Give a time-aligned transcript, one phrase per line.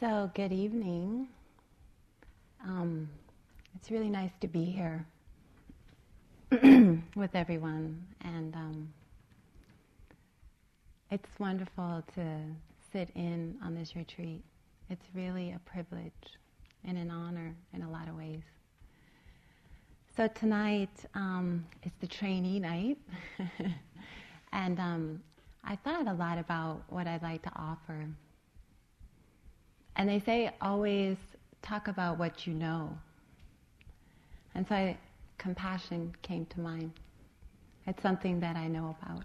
[0.00, 1.28] So, good evening.
[2.64, 3.06] Um,
[3.74, 5.04] it's really nice to be here
[7.14, 8.94] with everyone, and um,
[11.10, 12.38] it's wonderful to
[12.90, 14.42] sit in on this retreat.
[14.88, 16.38] It's really a privilege
[16.86, 18.40] and an honor in a lot of ways.
[20.16, 22.96] So, tonight um, is the trainee night,
[24.54, 25.22] and um,
[25.62, 28.06] I thought a lot about what I'd like to offer.
[30.00, 31.18] And they say always
[31.60, 32.96] talk about what you know.
[34.54, 34.96] And so I,
[35.36, 36.92] compassion came to mind.
[37.86, 39.24] It's something that I know about.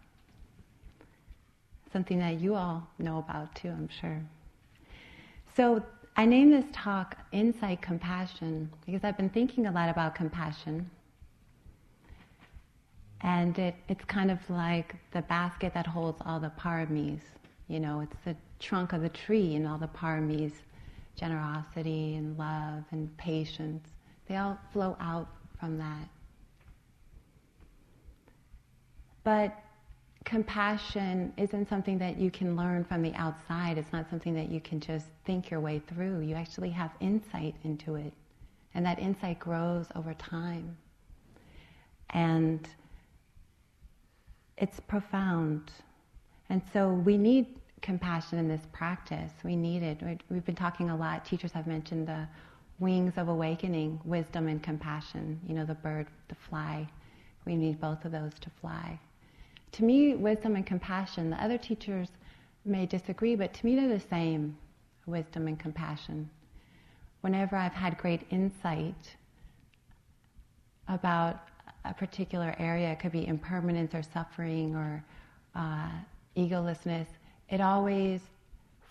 [1.93, 4.21] Something that you all know about too, I'm sure.
[5.55, 5.81] So
[6.17, 10.91] I named this talk Insight Compassion because I've been thinking a lot about compassion.
[13.21, 17.21] And it, it's kind of like the basket that holds all the paramis.
[17.69, 20.53] You know, it's the trunk of the tree and all the paramis
[21.15, 23.87] generosity and love and patience
[24.27, 25.27] they all flow out
[25.59, 26.09] from that.
[29.23, 29.55] But
[30.23, 33.77] compassion isn't something that you can learn from the outside.
[33.77, 36.21] It's not something that you can just think your way through.
[36.21, 38.13] You actually have insight into it.
[38.73, 40.75] And that insight grows over time.
[42.11, 42.67] And
[44.57, 45.71] it's profound.
[46.49, 47.47] And so we need
[47.81, 49.31] compassion in this practice.
[49.43, 50.01] We need it.
[50.29, 51.25] We've been talking a lot.
[51.25, 52.27] Teachers have mentioned the
[52.79, 55.39] wings of awakening, wisdom and compassion.
[55.47, 56.87] You know, the bird, the fly.
[57.45, 58.99] We need both of those to fly.
[59.73, 62.09] To me, wisdom and compassion, the other teachers
[62.63, 64.57] may disagree, but to me they're the same
[65.05, 66.29] wisdom and compassion.
[67.21, 69.15] Whenever I've had great insight
[70.87, 71.41] about
[71.83, 75.03] a particular area, it could be impermanence or suffering or
[75.55, 75.89] uh,
[76.35, 77.07] egolessness,
[77.49, 78.21] it always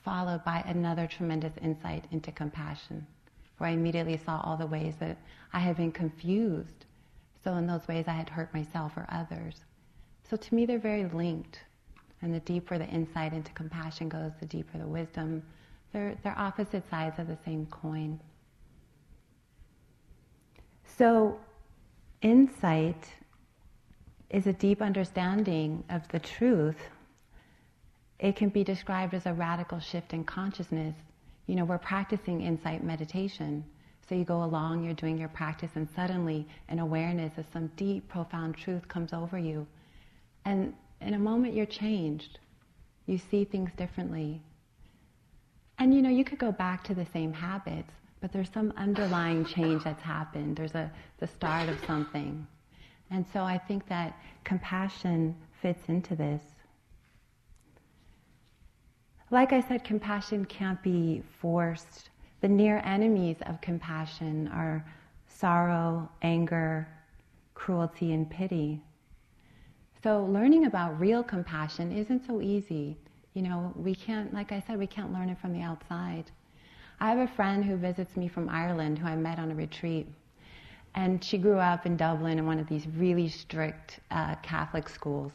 [0.04, 3.06] followed by another tremendous insight into compassion,
[3.58, 5.16] where I immediately saw all the ways that
[5.52, 6.84] I had been confused.
[7.42, 9.56] So, in those ways, I had hurt myself or others.
[10.28, 11.60] So, to me, they're very linked.
[12.22, 15.42] And the deeper the insight into compassion goes, the deeper the wisdom.
[15.92, 18.20] They're, they're opposite sides of the same coin.
[20.96, 21.38] So,
[22.22, 23.12] insight
[24.30, 26.88] is a deep understanding of the truth
[28.24, 30.94] it can be described as a radical shift in consciousness.
[31.46, 33.62] You know, we're practicing insight meditation.
[34.08, 38.08] So you go along, you're doing your practice, and suddenly an awareness of some deep,
[38.08, 39.66] profound truth comes over you.
[40.46, 42.38] And in a moment, you're changed.
[43.04, 44.40] You see things differently.
[45.78, 47.92] And you know, you could go back to the same habits,
[48.22, 50.56] but there's some underlying change that's happened.
[50.56, 52.46] There's a the start of something.
[53.10, 56.40] And so I think that compassion fits into this.
[59.34, 62.10] Like I said, compassion can't be forced.
[62.40, 64.86] The near enemies of compassion are
[65.26, 66.86] sorrow, anger,
[67.54, 68.80] cruelty, and pity.
[70.04, 72.96] So learning about real compassion isn't so easy.
[73.32, 76.30] You know, we can't, like I said, we can't learn it from the outside.
[77.00, 80.06] I have a friend who visits me from Ireland who I met on a retreat.
[80.94, 85.32] And she grew up in Dublin in one of these really strict uh, Catholic schools.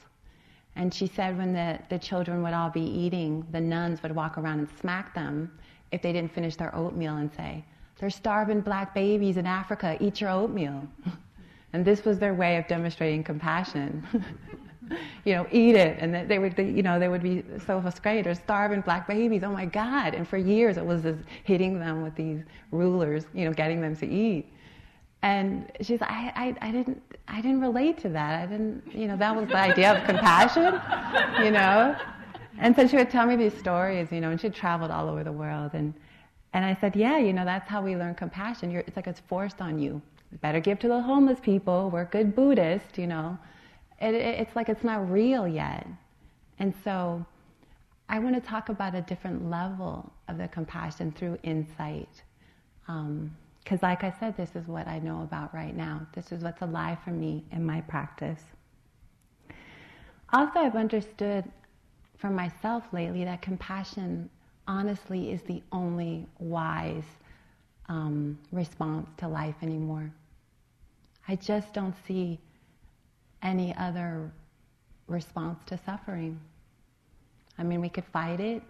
[0.80, 4.38] And she said when the, the children would all be eating, the nuns would walk
[4.38, 5.52] around and smack them
[5.92, 7.66] if they didn't finish their oatmeal and say,
[8.00, 10.88] There's starving black babies in Africa, eat your oatmeal.
[11.74, 14.08] and this was their way of demonstrating compassion.
[15.26, 15.98] you know, eat it.
[16.00, 18.38] And they would, you know, they would be so frustrated.
[18.38, 19.44] Starving black babies.
[19.44, 20.14] Oh my God.
[20.14, 22.40] And for years it was just hitting them with these
[22.72, 24.50] rulers, you know, getting them to eat.
[25.22, 28.42] And she's like, I, I, I, didn't, I didn't relate to that.
[28.42, 30.80] I didn't, you know, that was the idea of compassion,
[31.44, 31.96] you know.
[32.60, 35.24] And so she would tell me these stories, you know, and she'd traveled all over
[35.24, 35.72] the world.
[35.74, 35.94] And,
[36.54, 38.72] and I said, yeah, you know, that's how we learn compassion.
[38.72, 40.02] You're, it's like it's forced on you.
[40.32, 40.38] you.
[40.38, 41.90] Better give to the homeless people.
[41.90, 43.38] We're good Buddhists, you know.
[44.02, 45.86] It, it, it's like it's not real yet.
[46.60, 47.26] And so
[48.08, 52.24] I want to talk about a different level of the compassion through insight.
[52.88, 56.08] Um, because, like I said, this is what I know about right now.
[56.14, 58.42] This is what's alive for me in my practice.
[60.32, 61.44] Also, I've understood
[62.18, 64.30] for myself lately that compassion,
[64.68, 67.06] honestly, is the only wise
[67.88, 70.12] um, response to life anymore.
[71.28, 72.40] I just don't see
[73.42, 74.32] any other
[75.08, 76.40] response to suffering.
[77.58, 78.64] I mean, we could fight it,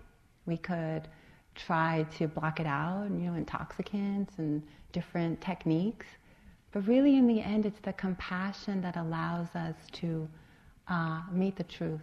[0.45, 1.07] we could
[1.56, 6.06] try to block it out, you know, intoxicants and different techniques.
[6.71, 10.27] But really, in the end, it's the compassion that allows us to
[10.88, 12.01] uh, meet the truth.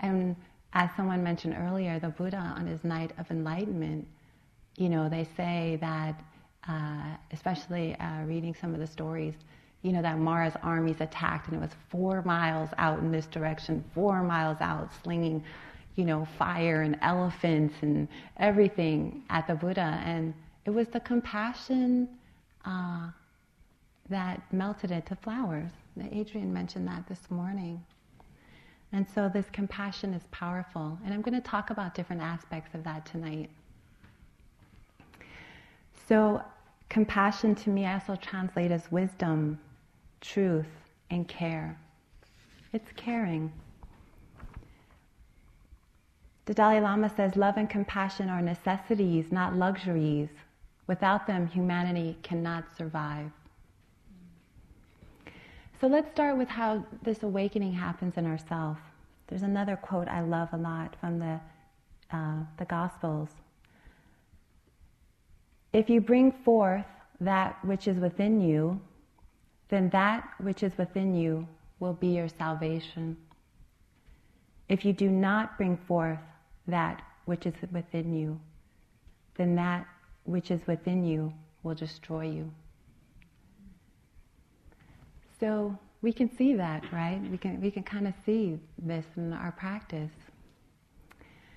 [0.00, 0.36] And
[0.72, 4.06] as someone mentioned earlier, the Buddha on his night of enlightenment
[4.76, 6.22] you know, they say that,
[6.68, 9.34] uh, especially uh, reading some of the stories,
[9.82, 13.84] you know, that Mara's armies attacked and it was four miles out in this direction,
[13.94, 15.44] four miles out, slinging,
[15.96, 18.08] you know, fire and elephants and
[18.38, 20.00] everything at the Buddha.
[20.04, 20.32] And
[20.64, 22.08] it was the compassion
[22.64, 23.08] uh,
[24.08, 25.70] that melted it to flowers.
[26.12, 27.84] Adrian mentioned that this morning.
[28.92, 30.98] And so this compassion is powerful.
[31.04, 33.50] And I'm going to talk about different aspects of that tonight.
[36.08, 36.42] So,
[36.88, 39.58] compassion to me I also translate as wisdom,
[40.20, 40.66] truth,
[41.10, 41.78] and care.
[42.72, 43.52] It's caring.
[46.44, 50.28] The Dalai Lama says love and compassion are necessities, not luxuries.
[50.86, 53.30] Without them, humanity cannot survive.
[55.80, 58.80] So let's start with how this awakening happens in ourselves.
[59.26, 61.40] There's another quote I love a lot from the,
[62.10, 63.30] uh, the Gospels.
[65.72, 66.84] If you bring forth
[67.20, 68.80] that which is within you,
[69.70, 71.48] then that which is within you
[71.80, 73.16] will be your salvation.
[74.68, 76.18] If you do not bring forth
[76.66, 78.38] that which is within you,
[79.36, 79.86] then that
[80.24, 81.32] which is within you
[81.62, 82.50] will destroy you.
[85.38, 87.20] So we can see that, right?
[87.30, 90.10] We can, we can kind of see this in our practice.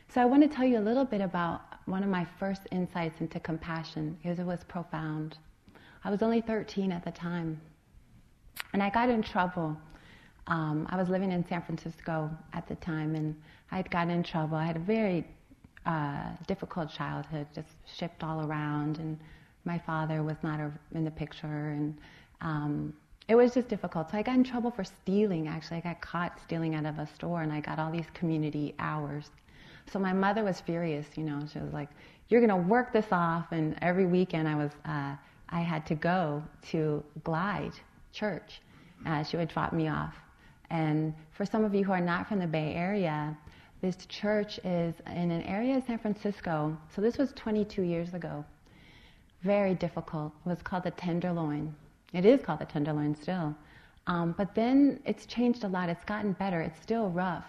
[0.09, 3.21] So I want to tell you a little bit about one of my first insights
[3.21, 5.37] into compassion because it was profound.
[6.03, 7.59] I was only 13 at the time,
[8.73, 9.77] and I got in trouble.
[10.47, 13.35] Um, I was living in San Francisco at the time, and
[13.71, 14.57] I had gotten in trouble.
[14.57, 15.25] I had a very
[15.85, 19.19] uh, difficult childhood, just shipped all around, and
[19.63, 20.59] my father was not
[20.93, 21.97] in the picture, and
[22.41, 22.93] um,
[23.27, 24.11] it was just difficult.
[24.11, 25.77] So I got in trouble for stealing, actually.
[25.77, 29.31] I got caught stealing out of a store and I got all these community hours.
[29.91, 31.41] So my mother was furious, you know.
[31.51, 31.89] She was like,
[32.29, 33.47] you're going to work this off.
[33.51, 35.15] And every weekend I was, uh,
[35.49, 37.73] I had to go to Glide
[38.13, 38.61] Church.
[39.05, 40.13] Uh, she would drop me off.
[40.69, 43.35] And for some of you who are not from the Bay Area,
[43.85, 46.75] this church is in an area of San Francisco.
[46.95, 48.43] So this was 22 years ago.
[49.43, 50.33] Very difficult.
[50.43, 51.75] It was called the Tenderloin.
[52.11, 53.53] It is called the Tenderloin still.
[54.07, 55.89] Um, but then it's changed a lot.
[55.89, 56.61] It's gotten better.
[56.61, 57.45] It's still rough.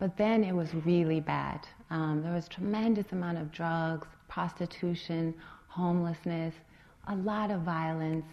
[0.00, 1.60] But then it was really bad.
[1.90, 5.34] Um, there was tremendous amount of drugs, prostitution,
[5.68, 6.54] homelessness,
[7.06, 8.26] a lot of violence.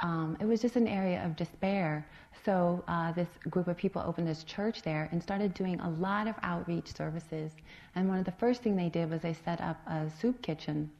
[0.00, 2.06] Um, it was just an area of despair.
[2.44, 6.26] So uh, this group of people opened this church there and started doing a lot
[6.26, 7.52] of outreach services.
[7.94, 10.90] And one of the first thing they did was they set up a soup kitchen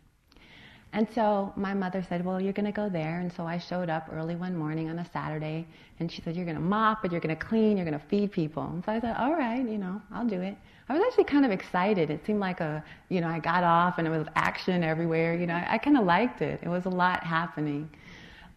[0.93, 3.21] and so my mother said, Well, you're going to go there.
[3.21, 5.67] And so I showed up early one morning on a Saturday,
[6.01, 8.07] and she said, You're going to mop, but you're going to clean, you're going to
[8.07, 8.65] feed people.
[8.65, 10.57] And so I said, All right, you know, I'll do it.
[10.89, 12.11] I was actually kind of excited.
[12.11, 15.37] It seemed like a, you know, I got off and it was action everywhere.
[15.37, 16.59] You know, I, I kind of liked it.
[16.65, 17.89] It was a lot happening.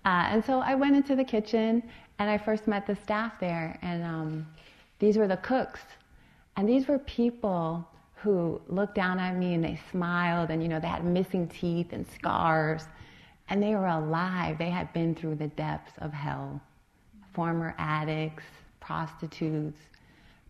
[0.06, 1.84] Uh, and so I went into the kitchen
[2.20, 4.48] and I first met the staff there, and um,
[5.00, 5.82] these were the cooks.
[6.56, 10.80] And these were people who looked down at me and they smiled and you know
[10.80, 12.84] they had missing teeth and scars.
[13.50, 14.58] And they were alive.
[14.58, 16.62] They had been through the depths of hell.
[17.34, 18.46] Former addicts
[18.80, 19.80] prostitutes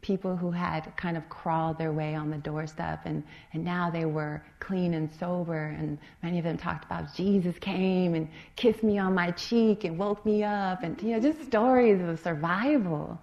[0.03, 3.23] people who had kind of crawled their way on the doorstep and,
[3.53, 8.13] and now they were clean and sober and many of them talked about jesus came
[8.13, 11.99] and kissed me on my cheek and woke me up and you know just stories
[12.01, 13.19] of survival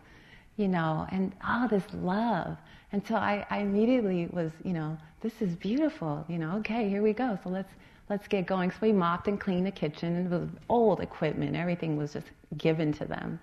[0.57, 2.57] you know and all this love
[2.93, 7.03] and so I, I immediately was, you know, this is beautiful, you know, okay, here
[7.03, 7.39] we go.
[7.45, 7.73] So let's,
[8.09, 8.71] let's get going.
[8.71, 11.55] So we mopped and cleaned the kitchen and it was old equipment.
[11.57, 13.39] Everything was just given to them.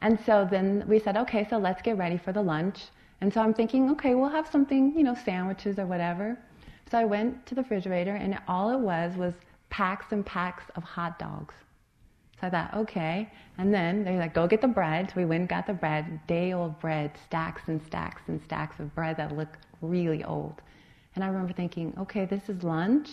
[0.00, 2.86] And so then we said, okay, so let's get ready for the lunch.
[3.20, 6.38] And so I'm thinking, okay, we'll have something, you know, sandwiches or whatever.
[6.90, 9.34] So I went to the refrigerator and all it was was
[9.70, 11.54] packs and packs of hot dogs.
[12.40, 13.30] So I thought, okay.
[13.58, 15.10] And then they're like, go get the bread.
[15.10, 18.78] So we went and got the bread, day old bread, stacks and stacks and stacks
[18.78, 20.62] of bread that look really old.
[21.16, 23.10] And I remember thinking, okay, this is lunch.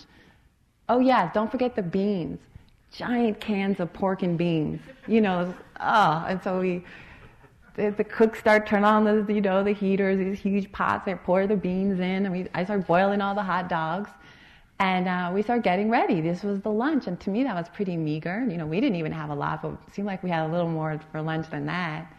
[0.88, 2.40] Oh, yeah, don't forget the beans.
[2.98, 4.82] Giant cans of pork and beans.
[5.08, 6.84] You know, oh, and so we,
[7.76, 11.06] the, the cooks start turning on the, you know, the heaters, these huge pots.
[11.06, 14.10] They pour the beans in, and we, I start boiling all the hot dogs.
[14.80, 16.20] And uh, we started getting ready.
[16.20, 18.46] This was the lunch, and to me that was pretty meager.
[18.50, 20.52] You know, we didn't even have a lot, but it seemed like we had a
[20.52, 22.14] little more for lunch than that.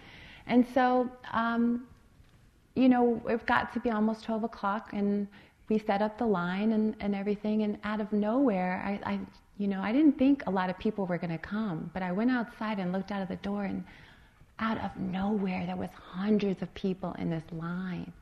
[0.47, 1.87] And so, um,
[2.75, 5.29] you know, it got to be almost 12 o'clock, and
[5.69, 7.63] we set up the line and, and everything.
[7.63, 9.21] And out of nowhere, I, I,
[9.59, 12.13] you know, I didn't think a lot of people were going to come, but I
[12.13, 13.85] went outside and looked out of the door, and
[14.59, 18.13] out of nowhere, there was hundreds of people in this line.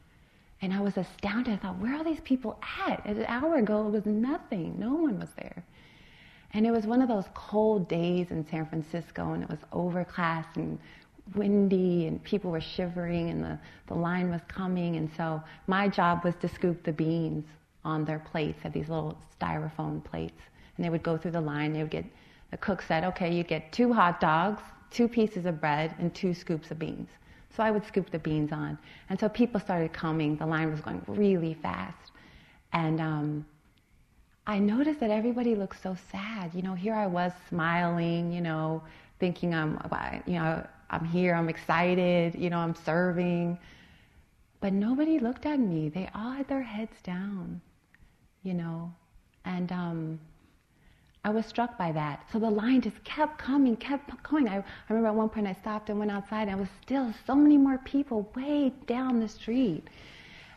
[0.63, 1.55] And I was astounded.
[1.55, 3.05] I thought, where are these people at?
[3.05, 4.79] An hour ago, it was nothing.
[4.79, 5.65] No one was there.
[6.53, 10.57] And it was one of those cold days in San Francisco, and it was overcast
[10.57, 10.79] and
[11.35, 14.97] windy, and people were shivering, and the, the line was coming.
[14.97, 17.45] And so my job was to scoop the beans
[17.85, 20.41] on their plates, had these little styrofoam plates.
[20.77, 21.73] And they would go through the line.
[21.73, 22.05] They would get,
[22.51, 26.35] the cook said, okay, you get two hot dogs, two pieces of bread, and two
[26.35, 27.09] scoops of beans.
[27.57, 28.77] So I would scoop the beans on.
[29.11, 30.37] And so people started coming.
[30.37, 32.11] The line was going really fast.
[32.73, 33.47] And um,
[34.47, 36.53] I noticed that everybody looked so sad.
[36.53, 38.83] You know, here I was smiling, you know,
[39.21, 39.79] thinking I'm,
[40.27, 43.59] you know, I'm here, I'm excited, you know, I'm serving.
[44.61, 45.89] But nobody looked at me.
[45.89, 47.61] They all had their heads down,
[48.43, 48.93] you know.
[49.45, 50.21] And um,
[51.25, 52.21] I was struck by that.
[52.31, 54.49] So the line just kept coming, kept coming.
[54.49, 57.13] I, I remember at one point I stopped and went outside, and there was still
[57.27, 59.85] so many more people way down the street.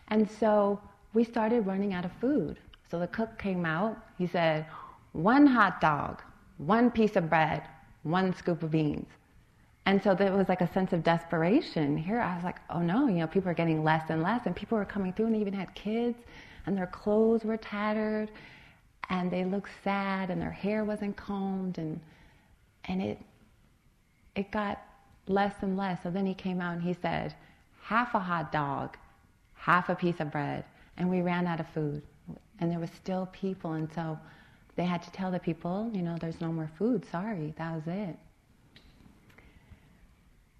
[0.10, 0.80] And so
[1.14, 2.60] we started running out of food.
[2.92, 3.98] So the cook came out.
[4.18, 4.66] He said,
[5.14, 6.22] one hot dog,
[6.58, 7.64] one piece of bread,
[8.04, 9.08] one scoop of beans.
[9.86, 11.96] And so there was like a sense of desperation.
[11.96, 14.54] Here I was like, oh no, you know, people are getting less and less, and
[14.54, 16.18] people were coming through and they even had kids,
[16.66, 18.30] and their clothes were tattered,
[19.10, 22.00] and they looked sad, and their hair wasn't combed, and
[22.86, 23.20] and it
[24.36, 24.82] it got
[25.28, 26.02] less and less.
[26.04, 27.36] So then he came out and he said,
[27.82, 28.98] half a hot dog,
[29.56, 30.64] half a piece of bread,
[30.98, 32.02] and we ran out of food
[32.60, 34.18] and there was still people, and so
[34.76, 37.06] they had to tell the people, you know, there's no more food.
[37.12, 38.18] Sorry, that was it.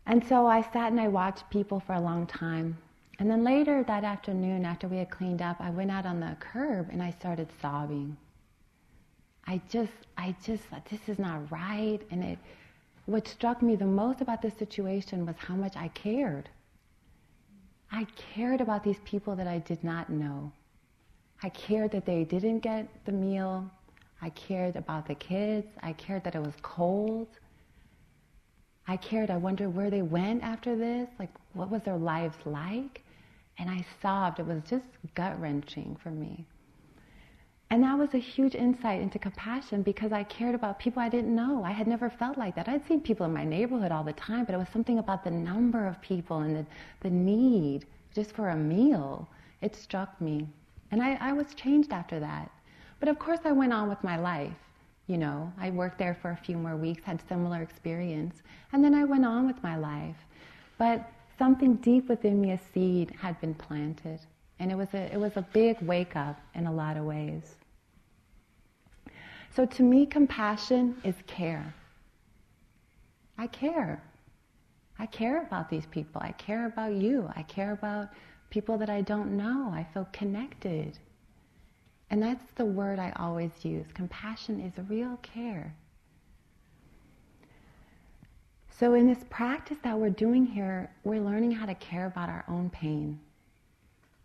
[0.06, 2.78] And so I sat and I watched people for a long time.
[3.20, 6.36] And then later that afternoon, after we had cleaned up, I went out on the
[6.40, 8.16] curb and I started sobbing.
[9.48, 12.00] I just, I just, this is not right.
[12.12, 12.38] And it,
[13.06, 16.50] what struck me the most about this situation was how much I cared.
[17.92, 20.52] I cared about these people that I did not know.
[21.42, 23.70] I cared that they didn't get the meal.
[24.22, 25.68] I cared about the kids.
[25.82, 27.28] I cared that it was cold.
[28.88, 31.08] I cared, I wonder where they went after this.
[31.20, 33.04] Like, what was their lives like?
[33.60, 34.40] And I sobbed.
[34.40, 34.86] It was just
[35.16, 36.46] gut wrenching for me.
[37.70, 41.36] And that was a huge insight into compassion because I cared about people I didn't
[41.36, 41.64] know.
[41.66, 42.70] I had never felt like that.
[42.70, 45.32] I'd seen people in my neighborhood all the time, but it was something about the
[45.32, 46.66] number of people and the,
[47.02, 49.28] the need just for a meal.
[49.62, 50.48] It struck me.
[50.92, 52.50] And I, I was changed after that.
[53.00, 54.54] But of course, I went on with my life.
[55.08, 58.42] You know, I worked there for a few more weeks, had similar experience,
[58.74, 60.16] and then I went on with my life.
[60.78, 64.20] But something deep within me, a seed, had been planted,
[64.60, 67.57] and it was a it was a big wake up in a lot of ways.
[69.58, 71.74] So to me, compassion is care.
[73.40, 74.04] I care.
[75.00, 76.22] I care about these people.
[76.24, 77.28] I care about you.
[77.36, 78.10] I care about
[78.52, 79.72] people that I don't know.
[79.74, 81.00] I feel connected.
[82.12, 83.88] And that's the word I always use.
[83.96, 85.74] Compassion is real care.
[88.70, 92.46] So, in this practice that we're doing here, we're learning how to care about our
[92.48, 93.20] own pain.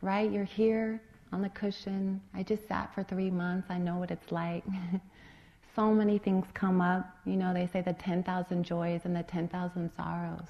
[0.02, 0.30] Right?
[0.30, 1.00] You're here
[1.32, 2.20] on the cushion.
[2.34, 3.68] I just sat for three months.
[3.70, 4.62] I know what it's like.
[5.74, 7.16] so many things come up.
[7.24, 10.48] You know, they say the 10,000 joys and the 10,000 sorrows.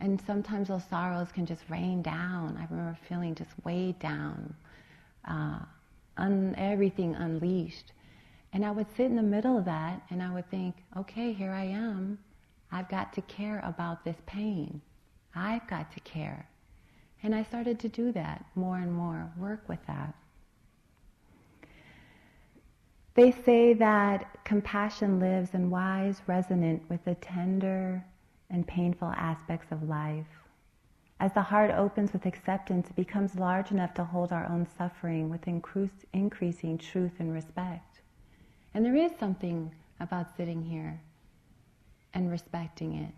[0.00, 2.56] And sometimes those sorrows can just rain down.
[2.58, 4.54] I remember feeling just weighed down,
[5.26, 5.60] uh,
[6.16, 7.92] un- everything unleashed.
[8.52, 11.52] And I would sit in the middle of that and I would think, okay, here
[11.52, 12.18] I am.
[12.72, 14.80] I've got to care about this pain.
[15.34, 16.48] I've got to care.
[17.22, 20.14] And I started to do that more and more, work with that.
[23.16, 28.04] They say that compassion lives in wise resonant with the tender,
[28.50, 30.26] and painful aspects of life.
[31.18, 35.30] As the heart opens with acceptance, it becomes large enough to hold our own suffering
[35.30, 38.00] with increasing truth and respect.
[38.74, 41.00] And there is something about sitting here
[42.12, 43.12] and respecting it.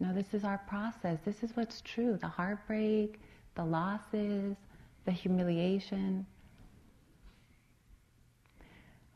[0.00, 1.18] No, this is our process.
[1.24, 3.20] This is what's true the heartbreak,
[3.54, 4.56] the losses,
[5.04, 6.24] the humiliation.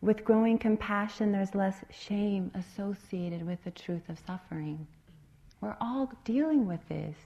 [0.05, 4.87] With growing compassion, there's less shame associated with the truth of suffering.
[5.63, 7.17] We're all dealing with this.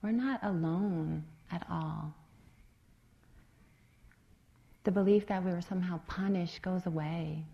[0.00, 2.14] We're not alone at all.
[4.84, 7.44] The belief that we were somehow punished goes away.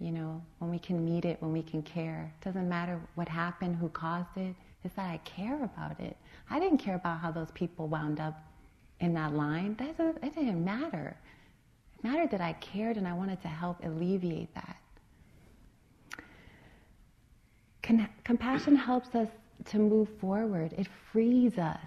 [0.00, 2.32] You know, when we can meet it, when we can care.
[2.40, 4.56] It doesn't matter what happened, who caused it.
[4.82, 6.16] It's that I care about it.
[6.50, 8.42] I didn't care about how those people wound up
[8.98, 9.76] in that line.
[9.78, 9.94] That
[10.24, 11.16] it didn't matter.
[12.02, 14.76] Mattered that I cared and I wanted to help alleviate that.
[17.82, 19.28] Con- compassion helps us
[19.66, 20.72] to move forward.
[20.78, 21.78] It frees us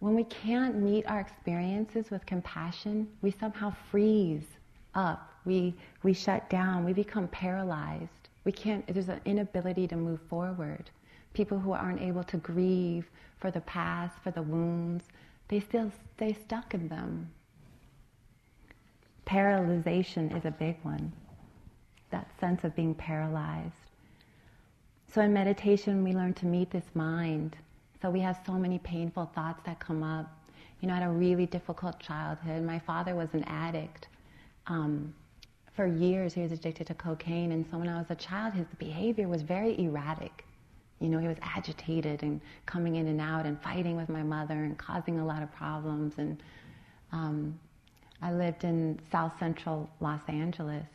[0.00, 4.46] when we can't meet our experiences with compassion, we somehow freeze
[4.94, 5.32] up.
[5.44, 6.84] We, we shut down.
[6.84, 8.28] We become paralyzed.
[8.44, 10.90] We can't, there's an inability to move forward.
[11.34, 13.06] People who aren't able to grieve
[13.40, 15.04] for the past, for the wounds,
[15.48, 17.30] they still stay stuck in them.
[19.28, 21.12] Paralyzation is a big one.
[22.10, 23.74] That sense of being paralyzed.
[25.12, 27.56] So in meditation, we learn to meet this mind
[28.00, 30.30] so we have so many painful thoughts that come up.
[30.80, 32.62] You know, I had a really difficult childhood.
[32.62, 34.08] My father was an addict.
[34.68, 35.12] Um,
[35.72, 38.66] for years, he was addicted to cocaine, and so when I was a child, his
[38.78, 40.44] behavior was very erratic.
[41.00, 44.54] You know, he was agitated and coming in and out and fighting with my mother
[44.54, 46.14] and causing a lot of problems.
[46.18, 46.42] And
[47.12, 47.58] um,
[48.20, 50.86] I lived in South Central Los Angeles,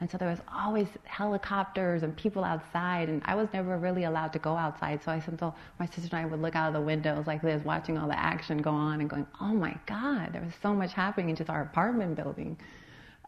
[0.00, 4.32] and so there was always helicopters and people outside, and I was never really allowed
[4.32, 5.02] to go outside.
[5.04, 7.62] So I so my sister and I would look out of the windows like this,
[7.64, 10.94] watching all the action go on, and going, "Oh my God, there was so much
[10.94, 12.56] happening in just our apartment building."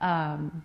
[0.00, 0.62] Um,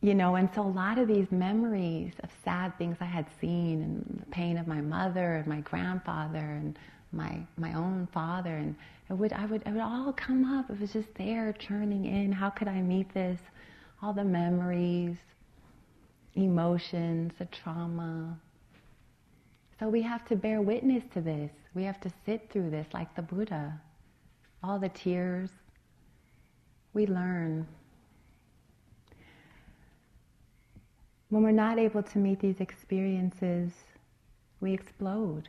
[0.00, 3.82] you know, and so a lot of these memories of sad things I had seen,
[3.82, 6.78] and the pain of my mother and my grandfather and
[7.16, 8.74] my my own father, and
[9.10, 10.70] it would I would it would all come up.
[10.70, 12.32] It was just there, churning in.
[12.32, 13.40] How could I meet this?
[14.02, 15.16] all the memories,
[16.34, 18.38] emotions, the trauma.
[19.78, 21.50] So we have to bear witness to this.
[21.74, 23.80] We have to sit through this like the Buddha.
[24.62, 25.50] All the tears.
[26.94, 27.66] We learn.
[31.28, 33.72] When we're not able to meet these experiences,
[34.60, 35.48] we explode.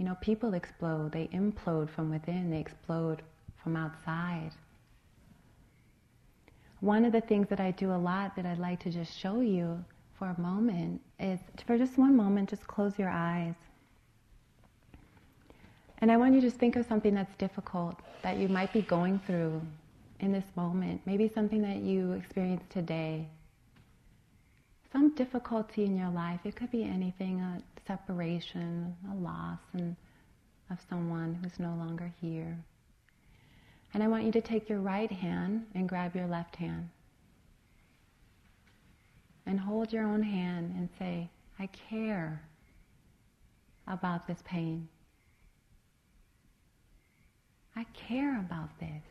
[0.00, 3.20] You know, people explode, they implode from within, they explode
[3.62, 4.52] from outside.
[6.80, 9.40] One of the things that I do a lot that I'd like to just show
[9.40, 9.84] you
[10.18, 13.52] for a moment is for just one moment, just close your eyes.
[15.98, 18.80] And I want you to just think of something that's difficult that you might be
[18.80, 19.60] going through
[20.20, 21.02] in this moment.
[21.04, 23.28] Maybe something that you experienced today.
[24.94, 26.40] Some difficulty in your life.
[26.44, 29.96] It could be anything a separation, a loss and
[30.70, 32.56] of someone who's no longer here.
[33.92, 36.88] And I want you to take your right hand and grab your left hand.
[39.44, 42.40] And hold your own hand and say, I care
[43.88, 44.88] about this pain.
[47.74, 49.02] I care about this.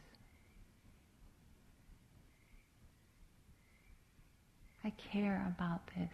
[4.85, 6.13] I care about this.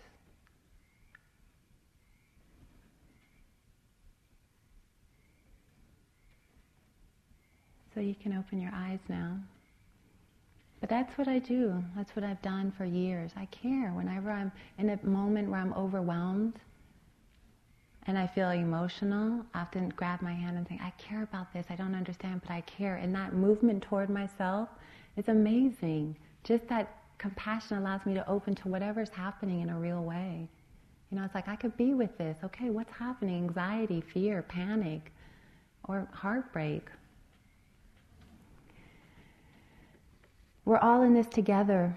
[7.95, 9.37] So you can open your eyes now.
[10.81, 11.81] But that's what I do.
[11.95, 13.31] That's what I've done for years.
[13.37, 13.91] I care.
[13.91, 16.59] Whenever I'm in a moment where I'm overwhelmed
[18.05, 21.65] and I feel emotional, I often grab my hand and think, I care about this.
[21.69, 22.97] I don't understand, but I care.
[22.97, 24.67] And that movement toward myself
[25.15, 26.17] is amazing.
[26.43, 30.49] Just that compassion allows me to open to whatever's happening in a real way.
[31.09, 32.37] You know, it's like I could be with this.
[32.43, 33.37] Okay, what's happening?
[33.45, 35.13] Anxiety, fear, panic,
[35.85, 36.89] or heartbreak.
[40.65, 41.95] We're all in this together.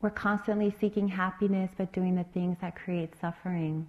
[0.00, 3.86] We're constantly seeking happiness but doing the things that create suffering.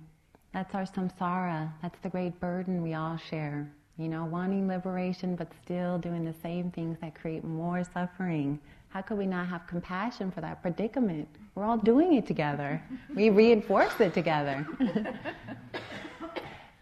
[0.54, 1.72] That's our samsara.
[1.82, 3.68] That's the great burden we all share.
[3.98, 8.60] You know, wanting liberation but still doing the same things that create more suffering.
[8.90, 11.28] How could we not have compassion for that predicament?
[11.56, 12.84] We're all doing it together.
[13.16, 14.68] We reinforce it together.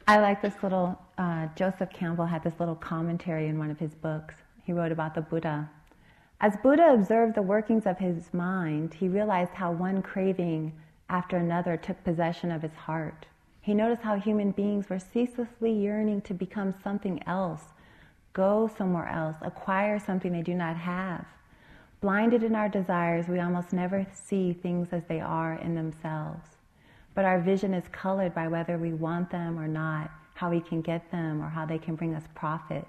[0.08, 3.96] I like this little, uh, Joseph Campbell had this little commentary in one of his
[3.96, 4.36] books.
[4.66, 5.70] He wrote about the Buddha.
[6.44, 10.74] As Buddha observed the workings of his mind, he realized how one craving
[11.10, 13.28] after another took possession of his heart.
[13.62, 17.62] He noticed how human beings were ceaselessly yearning to become something else,
[18.34, 21.26] go somewhere else, acquire something they do not have.
[22.02, 26.58] Blinded in our desires, we almost never see things as they are in themselves.
[27.16, 30.82] But our vision is colored by whether we want them or not, how we can
[30.82, 32.86] get them, or how they can bring us profit.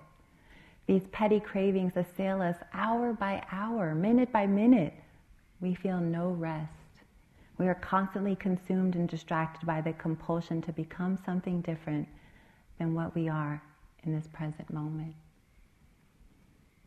[0.87, 4.95] These petty cravings assail us hour by hour, minute by minute.
[5.61, 6.71] We feel no rest.
[7.57, 12.09] We are constantly consumed and distracted by the compulsion to become something different
[12.79, 13.63] than what we are
[14.03, 15.15] in this present moment.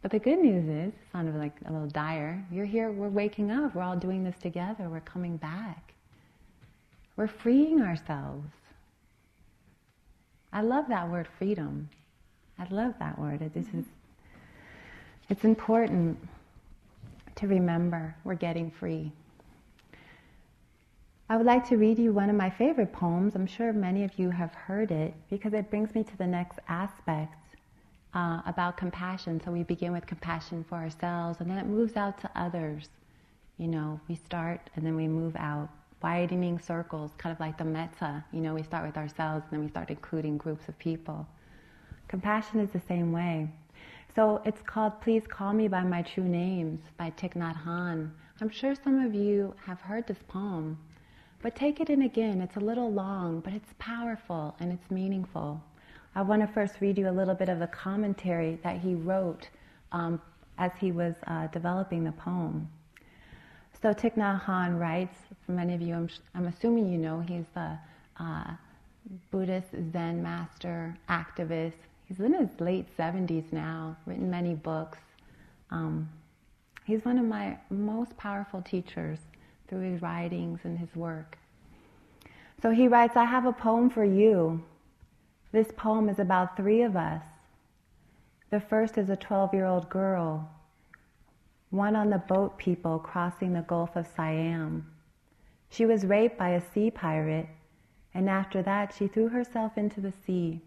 [0.01, 3.73] But the good news is, of like a little dire, you're here, we're waking up,
[3.73, 5.93] we're all doing this together, we're coming back.
[7.15, 8.47] We're freeing ourselves.
[10.53, 11.89] I love that word freedom.
[12.59, 13.41] I love that word.
[13.41, 13.67] It is,
[15.29, 16.19] it's important
[17.35, 19.11] to remember we're getting free.
[21.29, 23.35] I would like to read you one of my favorite poems.
[23.35, 26.59] I'm sure many of you have heard it because it brings me to the next
[26.69, 27.35] aspect.
[28.13, 29.41] uh, about compassion.
[29.43, 32.89] So we begin with compassion for ourselves, and then it moves out to others.
[33.57, 35.69] You know, we start and then we move out,
[36.03, 38.23] widening circles, kind of like the metta.
[38.33, 41.27] You know, we start with ourselves, and then we start including groups of people.
[42.07, 43.49] Compassion is the same way.
[44.15, 48.11] So it's called Please Call Me by My True Names by Thich Nhat Hanh.
[48.39, 50.77] I'm sure some of you have heard this poem,
[51.41, 52.39] but take it in again.
[52.39, 55.61] It's a little long, but it's powerful and it's meaningful.
[56.15, 59.49] I want to first read you a little bit of the commentary that he wrote
[59.91, 60.21] um,
[60.57, 62.69] as he was uh, developing the poem.
[63.81, 67.45] So Thich Nhat Hanh writes, for many of you, I'm, I'm assuming you know, he's
[67.53, 67.77] the
[68.17, 68.51] uh,
[69.29, 71.73] Buddhist Zen master, activist.
[72.07, 74.99] He's in his late 70s now, written many books.
[75.71, 76.09] Um,
[76.85, 79.19] he's one of my most powerful teachers
[79.67, 81.37] through his writings and his work.
[82.61, 84.63] So he writes, I have a poem for you
[85.51, 87.23] this poem is about three of us.
[88.49, 90.49] The first is a 12 year old girl,
[91.69, 94.85] one on the boat people crossing the Gulf of Siam.
[95.69, 97.47] She was raped by a sea pirate,
[98.13, 100.61] and after that, she threw herself into the sea.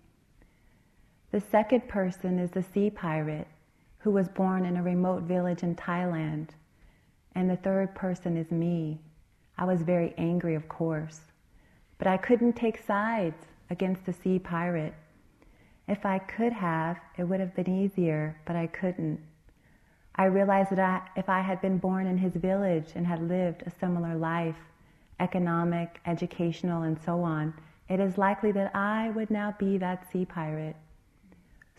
[1.32, 3.46] The second person is the sea pirate,
[3.98, 6.48] who was born in a remote village in Thailand.
[7.36, 9.00] And the third person is me.
[9.56, 11.20] I was very angry, of course,
[11.98, 14.94] but I couldn't take sides against the sea pirate.
[15.86, 19.20] If I could have, it would have been easier, but I couldn't.
[20.16, 23.62] I realized that I, if I had been born in his village and had lived
[23.64, 24.58] a similar life,
[25.20, 27.54] economic, educational, and so on,
[27.88, 30.74] it is likely that I would now be that sea pirate.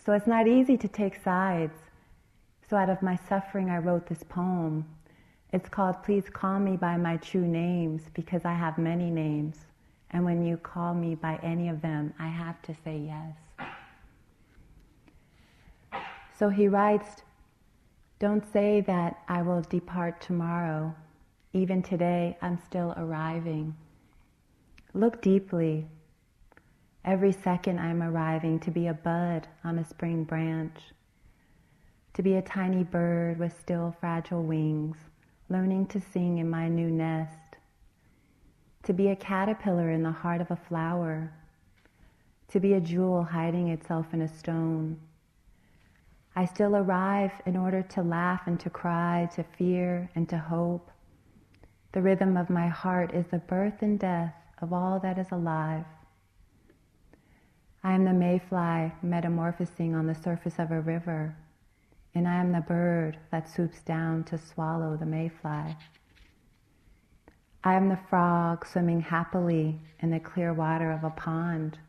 [0.03, 1.77] So it's not easy to take sides.
[2.67, 4.85] So out of my suffering, I wrote this poem.
[5.53, 9.57] It's called Please Call Me by My True Names because I have many names.
[10.09, 13.35] And when you call me by any of them, I have to say yes.
[16.39, 17.21] So he writes,
[18.17, 20.95] Don't say that I will depart tomorrow.
[21.53, 23.75] Even today, I'm still arriving.
[24.93, 25.85] Look deeply.
[27.03, 30.77] Every second, I'm arriving to be a bud on a spring branch,
[32.13, 34.97] to be a tiny bird with still fragile wings,
[35.49, 37.41] learning to sing in my new nest
[38.83, 41.31] to be a caterpillar in the heart of a flower,
[42.47, 44.99] to be a jewel hiding itself in a stone.
[46.35, 50.89] I still arrive in order to laugh and to cry, to fear and to hope.
[51.91, 55.85] The rhythm of my heart is the birth and death of all that is alive.
[57.83, 61.35] I am the mayfly metamorphosing on the surface of a river,
[62.13, 65.75] and I am the bird that swoops down to swallow the mayfly.
[67.63, 71.79] I am the frog swimming happily in the clear water of a pond.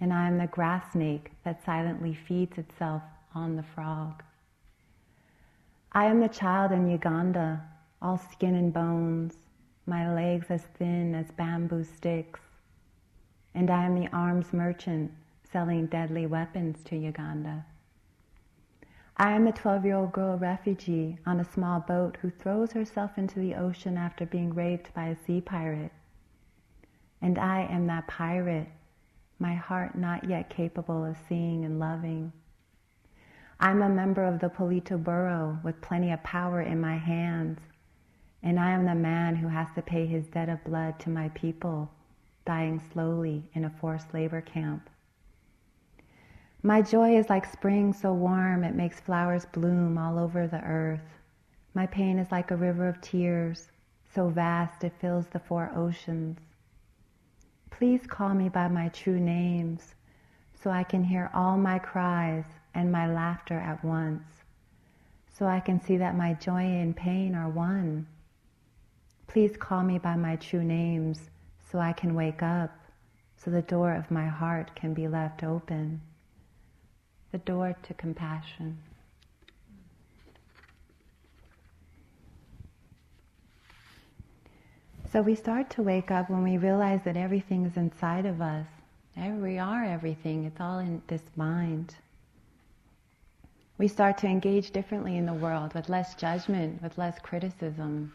[0.00, 3.02] And I am the grass snake that silently feeds itself
[3.34, 4.22] on the frog.
[5.92, 7.62] I am the child in Uganda,
[8.00, 9.34] all skin and bones,
[9.86, 12.40] my legs as thin as bamboo sticks.
[13.58, 15.10] And I am the arms merchant
[15.42, 17.66] selling deadly weapons to Uganda.
[19.16, 23.18] I am the 12 year old girl refugee on a small boat who throws herself
[23.18, 25.90] into the ocean after being raped by a sea pirate.
[27.20, 28.68] And I am that pirate,
[29.40, 32.32] my heart not yet capable of seeing and loving.
[33.58, 37.58] I'm a member of the Politburo with plenty of power in my hands,
[38.40, 41.30] and I am the man who has to pay his debt of blood to my
[41.30, 41.90] people,
[42.48, 44.88] dying slowly in a forced labor camp.
[46.62, 51.18] My joy is like spring so warm it makes flowers bloom all over the earth.
[51.74, 53.70] My pain is like a river of tears,
[54.14, 56.38] so vast it fills the four oceans.
[57.68, 59.94] Please call me by my true names
[60.54, 64.42] so I can hear all my cries and my laughter at once,
[65.30, 68.06] so I can see that my joy and pain are one.
[69.26, 71.28] Please call me by my true names
[71.70, 72.70] so I can wake up,
[73.36, 76.00] so the door of my heart can be left open
[77.30, 78.78] the door to compassion.
[85.12, 88.66] So we start to wake up when we realize that everything is inside of us.
[89.16, 91.94] We are everything, it's all in this mind.
[93.78, 98.12] We start to engage differently in the world with less judgment, with less criticism.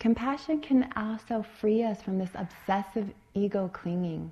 [0.00, 4.30] Compassion can also free us from this obsessive ego clinging.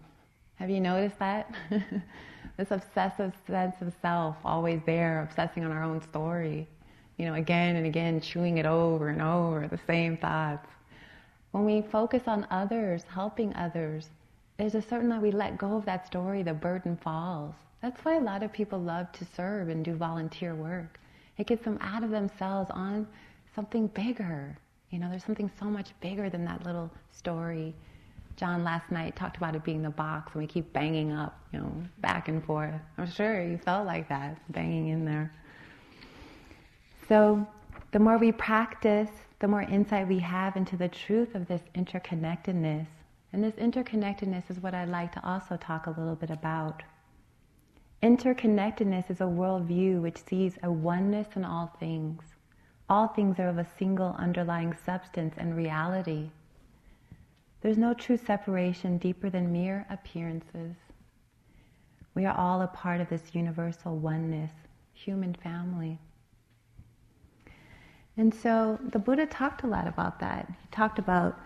[0.56, 1.52] Have you noticed that?
[2.56, 6.68] this obsessive sense of self, always there, obsessing on our own story,
[7.16, 10.68] you know, again and again, chewing it over and over, the same thoughts.
[11.50, 14.08] When we focus on others, helping others,
[14.58, 17.54] there's a certain that we let go of that story, the burden falls.
[17.82, 21.00] That's why a lot of people love to serve and do volunteer work.
[21.38, 23.08] It gets them out of themselves on
[23.54, 24.56] something bigger.
[24.90, 27.74] You know, there's something so much bigger than that little story.
[28.36, 31.58] John last night talked about it being the box, and we keep banging up, you
[31.58, 32.80] know, back and forth.
[32.98, 35.32] I'm sure you felt like that, banging in there.
[37.08, 37.46] So,
[37.92, 42.86] the more we practice, the more insight we have into the truth of this interconnectedness.
[43.32, 46.82] And this interconnectedness is what I'd like to also talk a little bit about.
[48.02, 52.22] Interconnectedness is a worldview which sees a oneness in all things.
[52.88, 56.30] All things are of a single underlying substance and reality.
[57.60, 60.76] There's no true separation deeper than mere appearances.
[62.14, 64.52] We are all a part of this universal oneness,
[64.92, 65.98] human family.
[68.16, 70.46] And so the Buddha talked a lot about that.
[70.48, 71.38] He talked about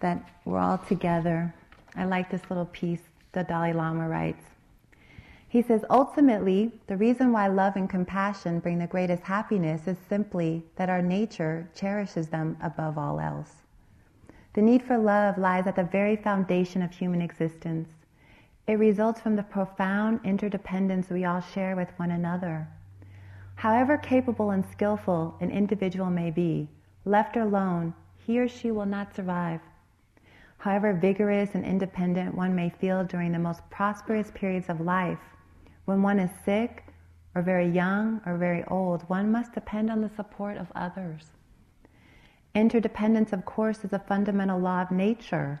[0.00, 1.54] that we're all together.
[1.96, 3.02] I like this little piece
[3.32, 4.44] the Dalai Lama writes.
[5.52, 10.64] He says, ultimately, the reason why love and compassion bring the greatest happiness is simply
[10.76, 13.56] that our nature cherishes them above all else.
[14.54, 17.90] The need for love lies at the very foundation of human existence.
[18.66, 22.66] It results from the profound interdependence we all share with one another.
[23.56, 26.70] However capable and skillful an individual may be,
[27.04, 29.60] left alone, he or she will not survive.
[30.56, 35.18] However vigorous and independent one may feel during the most prosperous periods of life,
[35.92, 36.86] when one is sick,
[37.34, 41.32] or very young, or very old, one must depend on the support of others.
[42.54, 45.60] Interdependence, of course, is a fundamental law of nature.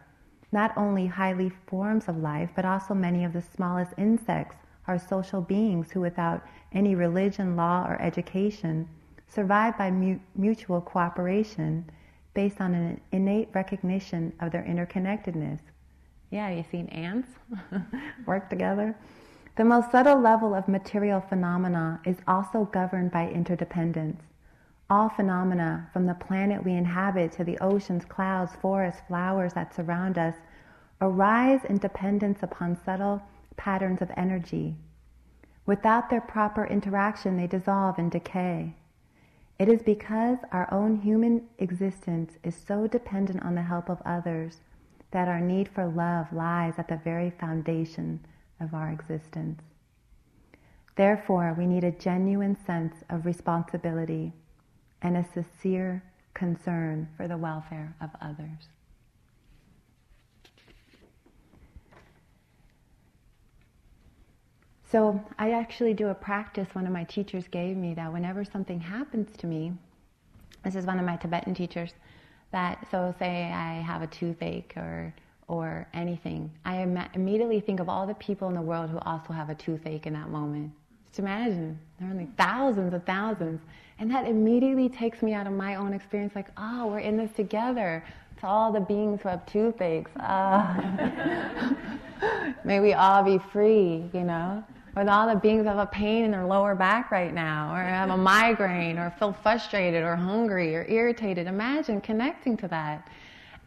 [0.50, 4.56] Not only highly forms of life, but also many of the smallest insects
[4.88, 6.42] are social beings who, without
[6.72, 8.88] any religion, law, or education,
[9.28, 11.84] survive by mu- mutual cooperation
[12.32, 15.60] based on an innate recognition of their interconnectedness.
[16.30, 17.28] Yeah, you seen ants
[18.26, 18.96] work together?
[19.54, 24.22] The most subtle level of material phenomena is also governed by interdependence.
[24.88, 30.16] All phenomena, from the planet we inhabit to the oceans, clouds, forests, flowers that surround
[30.16, 30.36] us,
[31.02, 33.20] arise in dependence upon subtle
[33.56, 34.74] patterns of energy.
[35.66, 38.74] Without their proper interaction, they dissolve and decay.
[39.58, 44.62] It is because our own human existence is so dependent on the help of others
[45.10, 48.20] that our need for love lies at the very foundation
[48.62, 49.60] of our existence.
[50.96, 54.32] Therefore, we need a genuine sense of responsibility
[55.00, 56.02] and a sincere
[56.34, 58.68] concern for the welfare of others.
[64.90, 68.78] So, I actually do a practice one of my teachers gave me that whenever something
[68.78, 69.72] happens to me,
[70.64, 71.94] this is one of my Tibetan teachers,
[72.52, 75.14] that so say I have a toothache or
[75.48, 79.32] or anything, I Im- immediately think of all the people in the world who also
[79.32, 80.72] have a toothache in that moment.
[81.08, 83.60] Just imagine, there are like thousands of thousands.
[83.98, 87.30] And that immediately takes me out of my own experience, like, oh, we're in this
[87.32, 88.04] together.
[88.40, 91.76] To all the beings who have toothaches, ah.
[92.64, 94.64] may we all be free, you know?
[94.96, 98.10] Or all the beings have a pain in their lower back right now, or have
[98.10, 101.46] a migraine, or feel frustrated, or hungry, or irritated.
[101.46, 103.08] Imagine connecting to that.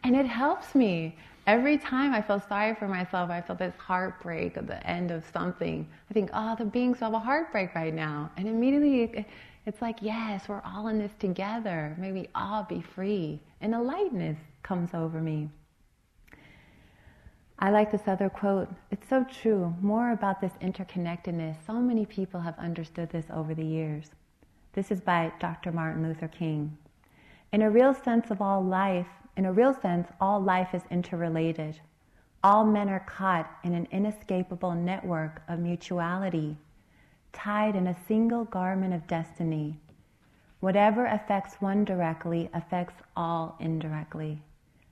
[0.04, 4.56] And it helps me every time I feel sorry for myself, I feel this heartbreak
[4.56, 5.88] at the end of something.
[6.10, 8.30] I think, oh, the beings have a heartbreak right now.
[8.36, 9.26] And immediately
[9.64, 11.94] it's like, yes, we're all in this together.
[11.98, 13.40] May we all be free.
[13.60, 15.48] And a lightness comes over me.
[17.58, 18.68] I like this other quote.
[18.90, 19.74] It's so true.
[19.80, 21.56] More about this interconnectedness.
[21.66, 24.10] So many people have understood this over the years.
[24.74, 25.72] This is by Dr.
[25.72, 26.76] Martin Luther King.
[27.52, 31.78] In a real sense of all life, in a real sense, all life is interrelated.
[32.42, 36.56] All men are caught in an inescapable network of mutuality,
[37.32, 39.78] tied in a single garment of destiny.
[40.60, 44.40] Whatever affects one directly affects all indirectly.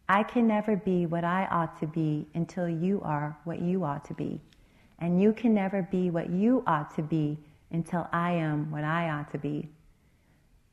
[0.09, 4.05] I can never be what I ought to be until you are what you ought
[4.07, 4.41] to be.
[4.99, 7.39] And you can never be what you ought to be
[7.71, 9.69] until I am what I ought to be.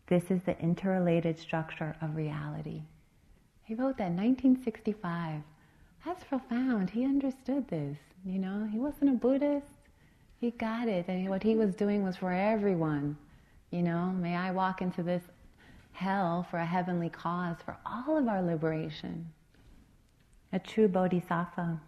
[0.08, 2.82] This is the interrelated structure of reality.
[3.72, 5.42] He wrote that in 1965.
[6.06, 6.90] That's profound.
[6.90, 7.98] He understood this.
[8.26, 9.72] You know, he wasn't a Buddhist.
[10.42, 11.06] He got it.
[11.08, 13.16] And what he was doing was for everyone.
[13.70, 15.24] You know, may I walk into this
[15.94, 19.32] hell for a heavenly cause, for all of our liberation.
[20.52, 21.80] A true bodhisattva.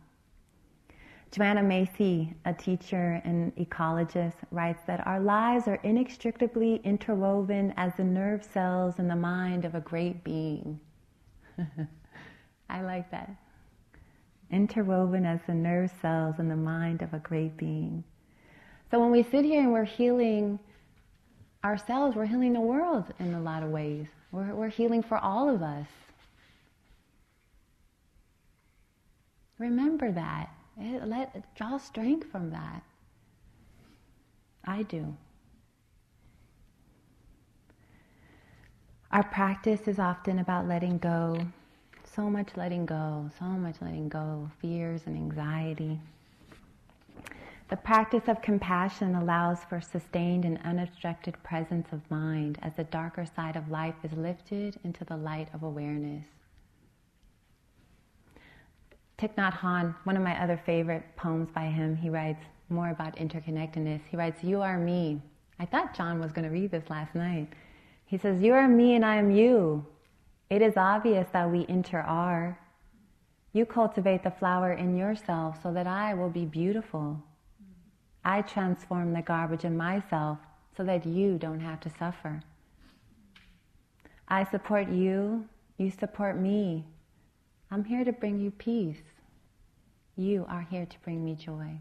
[1.31, 8.05] Joanna Macy, a teacher and ecologist, writes that our lives are inextricably interwoven as the
[8.05, 10.79] nerve cells in the mind of a great being.
[12.69, 13.29] I like that.
[14.51, 18.03] Interwoven as the nerve cells in the mind of a great being.
[18.91, 20.59] So when we sit here and we're healing
[21.63, 24.07] ourselves, we're healing the world in a lot of ways.
[24.31, 25.87] We're, we're healing for all of us.
[29.57, 30.49] Remember that.
[30.77, 32.83] It, let, draw strength from that.
[34.65, 35.15] I do.
[39.13, 41.37] Our practice is often about letting go.
[42.15, 45.99] So much letting go, so much letting go, fears and anxiety.
[47.69, 53.23] The practice of compassion allows for sustained and unobstructed presence of mind as the darker
[53.35, 56.25] side of life is lifted into the light of awareness.
[59.19, 63.15] Thich Nhat Hanh, one of my other favorite poems by him, he writes more about
[63.17, 64.01] interconnectedness.
[64.09, 65.21] He writes, You are me.
[65.59, 67.47] I thought John was going to read this last night.
[68.13, 69.87] He says, You are me and I am you.
[70.47, 72.59] It is obvious that we inter are.
[73.53, 77.23] You cultivate the flower in yourself so that I will be beautiful.
[78.23, 80.37] I transform the garbage in myself
[80.77, 82.43] so that you don't have to suffer.
[84.27, 85.49] I support you,
[85.79, 86.85] you support me.
[87.71, 89.01] I'm here to bring you peace.
[90.15, 91.79] You are here to bring me joy.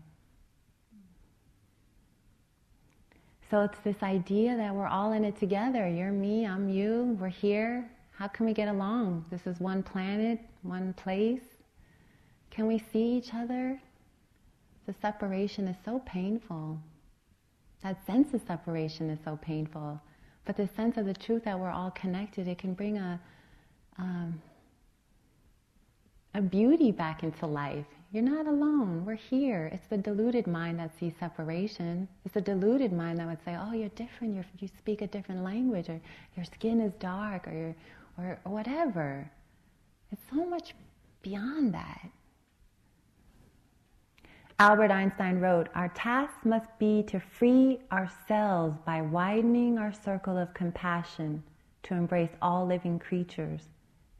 [3.53, 5.87] So it's this idea that we're all in it together.
[5.87, 7.87] You're me, I'm you, we're here.
[8.13, 9.27] How can we get along?
[9.31, 11.43] This is one planet, one place.
[12.51, 13.79] Can we see each other?
[14.87, 16.79] The separation is so painful.
[17.83, 20.01] That sense of separation is so painful.
[20.47, 23.21] But the sense of the truth that we're all connected, it can bring a,
[23.99, 24.41] um,
[26.33, 27.85] a beauty back into life.
[28.13, 29.07] You're not alone.
[29.07, 29.71] We're here.
[29.73, 32.07] It's the deluded mind that sees separation.
[32.27, 34.35] It's the deluded mind that would say, "Oh, you're different.
[34.35, 35.99] You're, you speak a different language, or
[36.37, 37.75] your skin is dark, or
[38.19, 39.31] or, or whatever."
[40.11, 40.75] It's so much
[41.23, 42.11] beyond that.
[44.59, 50.53] Albert Einstein wrote, Our task must be to free ourselves by widening our circle of
[50.53, 51.43] compassion
[51.85, 53.63] to embrace all living creatures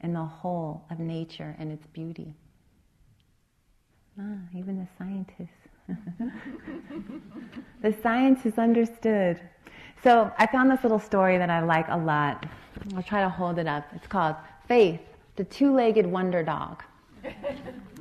[0.01, 2.33] and the whole of nature and its beauty.
[4.19, 5.49] Ah, even the scientists.
[7.81, 9.39] the science is understood.
[10.03, 12.45] So I found this little story that I like a lot.
[12.95, 13.85] I'll try to hold it up.
[13.95, 14.35] It's called
[14.67, 15.01] Faith,
[15.35, 16.83] the Two Legged Wonder Dog.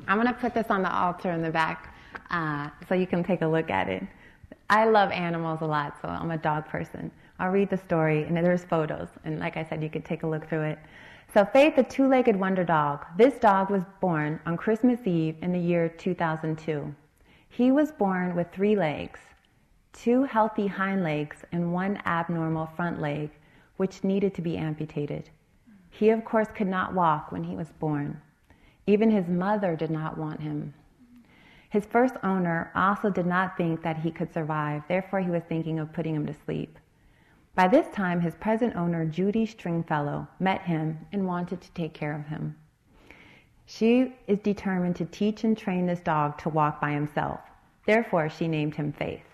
[0.07, 1.94] I'm going to put this on the altar in the back
[2.31, 4.03] uh, so you can take a look at it.
[4.68, 7.11] I love animals a lot, so I'm a dog person.
[7.38, 9.09] I'll read the story, and there's photos.
[9.25, 10.79] And like I said, you could take a look through it.
[11.32, 13.06] So, Faith, the two legged wonder dog.
[13.16, 16.94] This dog was born on Christmas Eve in the year 2002.
[17.48, 19.18] He was born with three legs,
[19.94, 23.30] two healthy hind legs, and one abnormal front leg,
[23.78, 25.30] which needed to be amputated.
[25.88, 28.20] He, of course, could not walk when he was born.
[28.86, 30.74] Even his mother did not want him.
[31.70, 35.78] His first owner also did not think that he could survive, therefore, he was thinking
[35.78, 36.78] of putting him to sleep.
[37.54, 42.14] By this time, his present owner, Judy Stringfellow, met him and wanted to take care
[42.14, 42.56] of him.
[43.66, 47.40] She is determined to teach and train this dog to walk by himself.
[47.86, 49.26] Therefore, she named him Faith.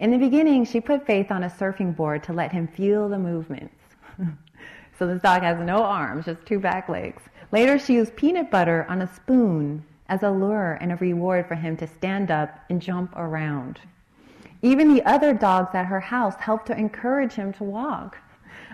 [0.00, 3.18] In the beginning, she put Faith on a surfing board to let him feel the
[3.18, 3.76] movements.
[4.98, 7.22] so this dog has no arms, just two back legs.
[7.52, 11.54] Later, she used peanut butter on a spoon as a lure and a reward for
[11.54, 13.80] him to stand up and jump around.
[14.62, 18.18] Even the other dogs at her house helped to encourage him to walk.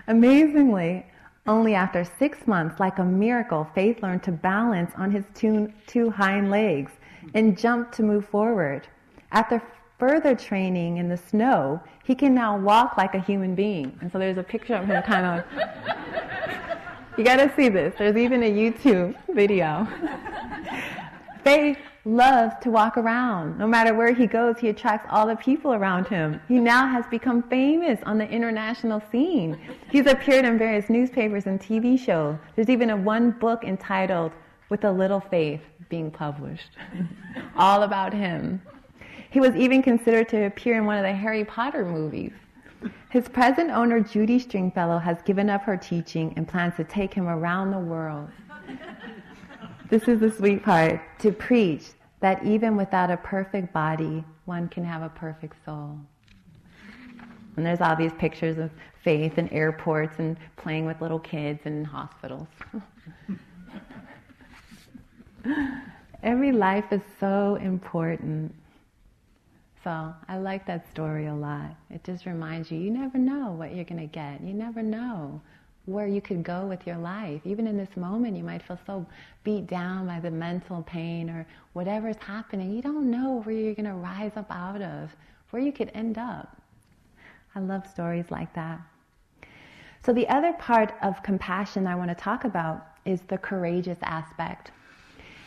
[0.07, 1.05] Amazingly,
[1.47, 6.09] only after six months, like a miracle, Faith learned to balance on his two, two
[6.09, 6.91] hind legs
[7.33, 8.87] and jump to move forward.
[9.31, 9.61] After
[9.97, 13.97] further training in the snow, he can now walk like a human being.
[14.01, 15.45] And so there's a picture of him kind of.
[17.17, 17.93] you gotta see this.
[17.97, 19.87] There's even a YouTube video.
[21.43, 23.59] Faith loves to walk around.
[23.59, 26.39] No matter where he goes, he attracts all the people around him.
[26.47, 29.59] He now has become famous on the international scene.
[29.91, 32.37] He's appeared in various newspapers and TV shows.
[32.55, 34.31] There's even a one book entitled
[34.69, 36.71] With a Little Faith being published,
[37.57, 38.61] all about him.
[39.29, 42.31] He was even considered to appear in one of the Harry Potter movies.
[43.09, 47.27] His present owner, Judy Stringfellow, has given up her teaching and plans to take him
[47.27, 48.29] around the world.
[49.89, 51.87] This is the sweet part to preach
[52.19, 55.97] that even without a perfect body, one can have a perfect soul.
[57.55, 58.69] And there's all these pictures of
[59.03, 62.47] faith in airports and playing with little kids in hospitals.
[66.23, 68.53] Every life is so important.
[69.83, 71.75] So I like that story a lot.
[71.89, 74.41] It just reminds you, you never know what you're going to get.
[74.41, 75.41] You never know
[75.87, 77.41] where you could go with your life.
[77.45, 79.05] Even in this moment, you might feel so
[79.45, 82.73] beat down by the mental pain or whatever's happening.
[82.73, 85.15] You don't know where you're going to rise up out of,
[85.49, 86.61] where you could end up.
[87.55, 88.81] I love stories like that.
[90.05, 94.71] So, the other part of compassion I want to talk about is the courageous aspect.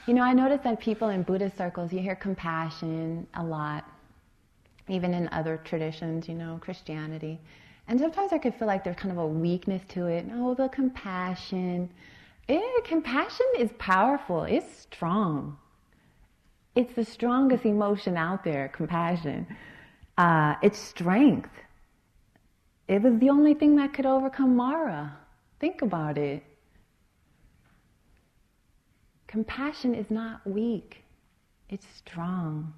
[0.06, 3.84] You know, I notice that people in Buddhist circles, you hear compassion a lot,
[4.88, 7.38] even in other traditions, you know, Christianity.
[7.90, 10.24] And sometimes I could feel like there's kind of a weakness to it.
[10.34, 11.90] Oh, the compassion.
[12.48, 15.58] Eh, compassion is powerful, it's strong.
[16.76, 19.44] It's the strongest emotion out there, compassion.
[20.16, 21.50] Uh, it's strength.
[22.86, 25.16] It was the only thing that could overcome Mara.
[25.58, 26.44] Think about it.
[29.26, 31.02] Compassion is not weak,
[31.68, 32.72] it's strong.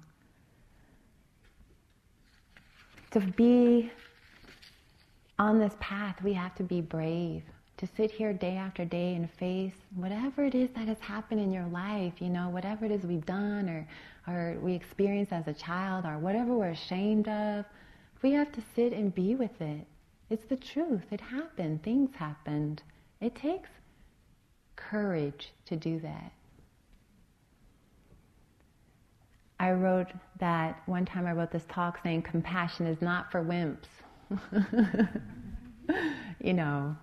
[3.11, 3.91] To be
[5.43, 7.43] on this path, we have to be brave.
[7.77, 11.51] To sit here day after day and face whatever it is that has happened in
[11.51, 13.87] your life, you know, whatever it is we've done or,
[14.31, 17.65] or we experienced as a child or whatever we're ashamed of,
[18.21, 19.85] we have to sit and be with it.
[20.29, 21.03] It's the truth.
[21.11, 21.83] It happened.
[21.83, 22.81] Things happened.
[23.19, 23.69] It takes
[24.77, 26.31] courage to do that.
[29.59, 30.07] I wrote
[30.39, 34.02] that one time I wrote this talk saying compassion is not for wimps.
[36.43, 36.95] you know,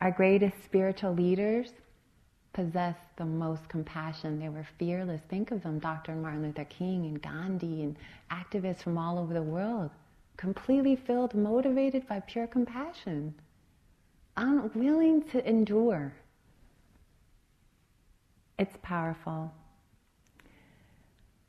[0.00, 1.70] our greatest spiritual leaders
[2.52, 4.38] possessed the most compassion.
[4.38, 5.20] They were fearless.
[5.28, 6.14] Think of them, Dr.
[6.14, 7.96] Martin Luther King and Gandhi and
[8.30, 9.90] activists from all over the world,
[10.36, 13.34] completely filled, motivated by pure compassion,
[14.36, 16.14] unwilling to endure.
[18.58, 19.52] It's powerful.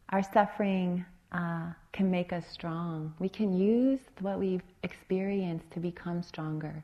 [0.09, 3.13] Our suffering uh, can make us strong.
[3.19, 6.83] We can use what we've experienced to become stronger.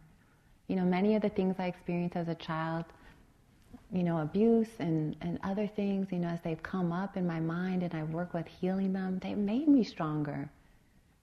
[0.68, 2.86] You know, many of the things I experienced as a child,
[3.92, 7.40] you know, abuse and, and other things, you know, as they've come up in my
[7.40, 10.50] mind and I work with healing them, they made me stronger.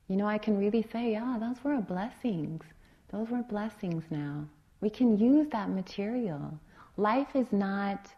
[0.08, 2.62] You know, I can really say, yeah, those were blessings.
[3.10, 4.44] Those were blessings now.
[4.80, 6.58] We can use that material.
[6.96, 8.08] Life is not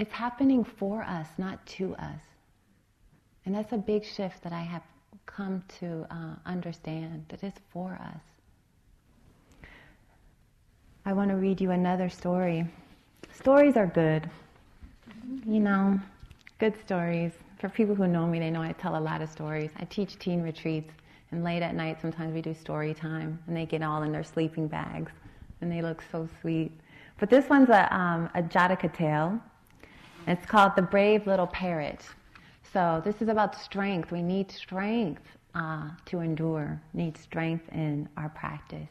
[0.00, 2.22] it's happening for us, not to us.
[3.50, 4.82] And that's a big shift that I have
[5.26, 9.66] come to uh, understand that it's for us.
[11.04, 12.64] I want to read you another story.
[13.34, 14.30] Stories are good.
[15.44, 15.98] You know,
[16.60, 17.32] good stories.
[17.58, 19.72] For people who know me, they know I tell a lot of stories.
[19.80, 20.92] I teach teen retreats,
[21.32, 24.22] and late at night, sometimes we do story time, and they get all in their
[24.22, 25.10] sleeping bags,
[25.60, 26.70] and they look so sweet.
[27.18, 29.40] But this one's a, um, a Jataka tale.
[30.28, 32.06] It's called The Brave Little Parrot.
[32.72, 34.12] So this is about strength.
[34.12, 35.22] We need strength
[35.54, 38.88] uh, to endure, need strength in our practice.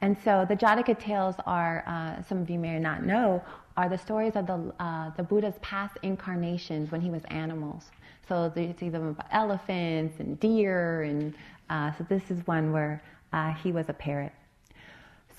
[0.00, 3.42] And so the Jataka tales are, uh, some of you may not know,
[3.76, 7.90] are the stories of the, uh, the Buddha's past incarnations when he was animals.
[8.28, 11.34] So you see them about elephants and deer, and
[11.70, 13.02] uh, so this is one where
[13.32, 14.32] uh, he was a parrot.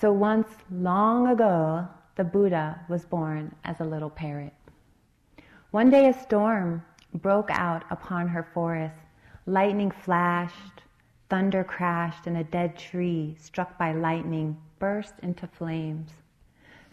[0.00, 4.52] So once long ago, the Buddha was born as a little parrot.
[5.70, 6.82] One day a storm
[7.14, 8.98] broke out upon her forest.
[9.46, 10.82] Lightning flashed,
[11.28, 16.10] thunder crashed, and a dead tree, struck by lightning, burst into flames.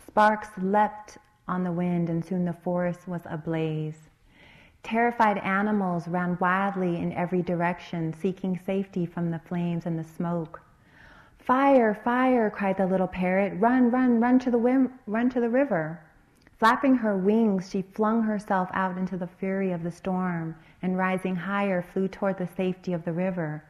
[0.05, 1.17] Sparks leapt
[1.47, 4.09] on the wind, and soon the forest was ablaze.
[4.83, 10.61] Terrified animals ran wildly in every direction, seeking safety from the flames and the smoke.
[11.39, 13.53] Fire, fire, cried the little parrot.
[13.59, 15.99] Run, run, run to the, wim- run to the river.
[16.61, 21.35] Flapping her wings, she flung herself out into the fury of the storm and rising
[21.35, 23.63] higher flew toward the safety of the river.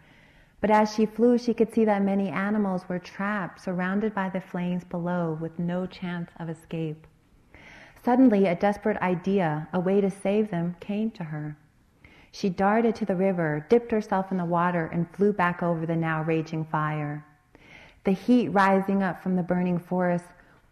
[0.60, 4.42] But as she flew, she could see that many animals were trapped, surrounded by the
[4.42, 7.08] flames below, with no chance of escape.
[8.04, 11.56] Suddenly, a desperate idea, a way to save them, came to her.
[12.30, 15.96] She darted to the river, dipped herself in the water, and flew back over the
[15.96, 17.26] now raging fire.
[18.04, 20.26] The heat rising up from the burning forest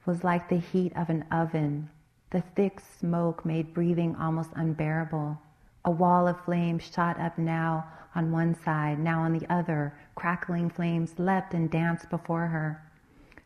[0.06, 1.88] was like the heat of an oven.
[2.32, 5.40] The thick smoke made breathing almost unbearable.
[5.84, 9.94] A wall of flames shot up now on one side, now on the other.
[10.14, 12.84] Crackling flames leapt and danced before her.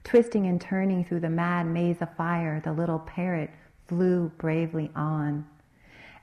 [0.04, 3.52] Twisting and turning through the mad maze of fire, the little parrot
[3.88, 5.46] flew bravely on.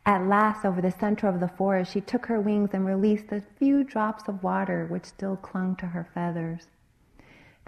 [0.04, 3.42] At last, over the center of the forest, she took her wings and released the
[3.58, 6.66] few drops of water which still clung to her feathers.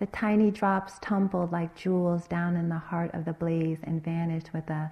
[0.03, 4.53] The tiny drops tumbled like jewels down in the heart of the blaze and vanished
[4.53, 4.91] with a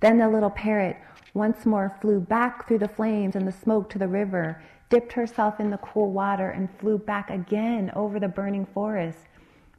[0.00, 0.96] Then the little parrot
[1.32, 5.60] once more flew back through the flames and the smoke to the river, dipped herself
[5.60, 9.20] in the cool water, and flew back again over the burning forest.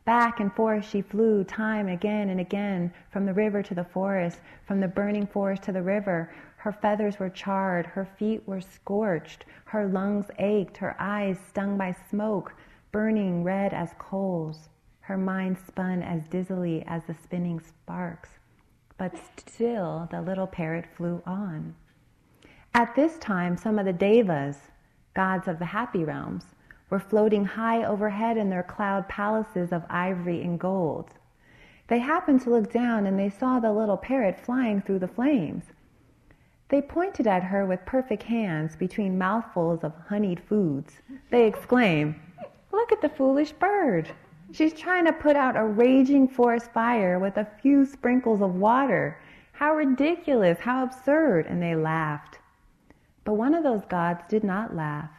[0.05, 4.39] Back and forth she flew, time again and again, from the river to the forest,
[4.65, 6.33] from the burning forest to the river.
[6.55, 11.97] Her feathers were charred, her feet were scorched, her lungs ached, her eyes stung by
[12.09, 12.53] smoke,
[12.95, 14.69] burning red as coals.
[15.01, 18.29] Her mind spun as dizzily as the spinning sparks.
[18.97, 21.75] But still the little parrot flew on.
[22.73, 24.55] At this time, some of the devas,
[25.13, 26.45] gods of the happy realms,
[26.89, 31.09] were floating high overhead in their cloud palaces of ivory and gold.
[31.89, 35.65] They happened to look down and they saw the little parrot flying through the flames.
[36.69, 41.01] They pointed at her with perfect hands between mouthfuls of honeyed foods.
[41.29, 42.15] They exclaimed,
[42.75, 44.13] Look at the foolish bird.
[44.51, 49.17] She's trying to put out a raging forest fire with a few sprinkles of water.
[49.53, 51.45] How ridiculous, how absurd.
[51.47, 52.37] And they laughed.
[53.23, 55.09] But one of those gods did not laugh.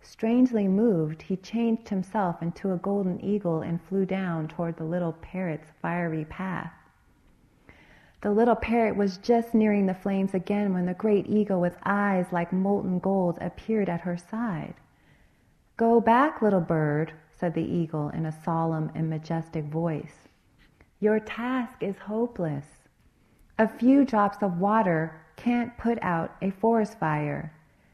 [0.00, 5.12] Strangely moved, he changed himself into a golden eagle and flew down toward the little
[5.12, 6.72] parrot's fiery path.
[8.22, 12.32] The little parrot was just nearing the flames again when the great eagle with eyes
[12.32, 14.74] like molten gold appeared at her side.
[15.78, 20.26] Go back, little bird, said the eagle in a solemn and majestic voice.
[20.98, 22.66] Your task is hopeless.
[23.60, 27.52] A few drops of water can't put out a forest fire.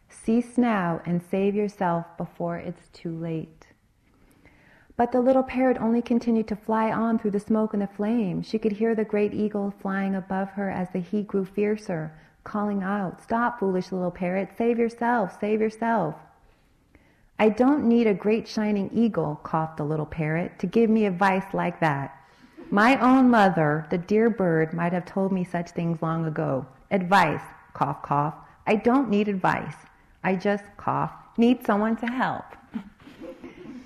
[0.08, 3.66] Cease now and save yourself before it's too late.
[4.96, 8.40] But the little parrot only continued to fly on through the smoke and the flame.
[8.40, 12.82] She could hear the great eagle flying above her as the heat grew fiercer, calling
[12.82, 16.14] out, Stop, foolish little parrot, save yourself, save yourself.
[17.38, 21.52] I don't need a great shining eagle, coughed the little parrot, to give me advice
[21.52, 22.16] like that.
[22.70, 26.66] My own mother, the dear bird, might have told me such things long ago.
[26.90, 28.34] Advice, cough, cough.
[28.66, 29.74] I don't need advice.
[30.22, 32.44] I just cough, need someone to help.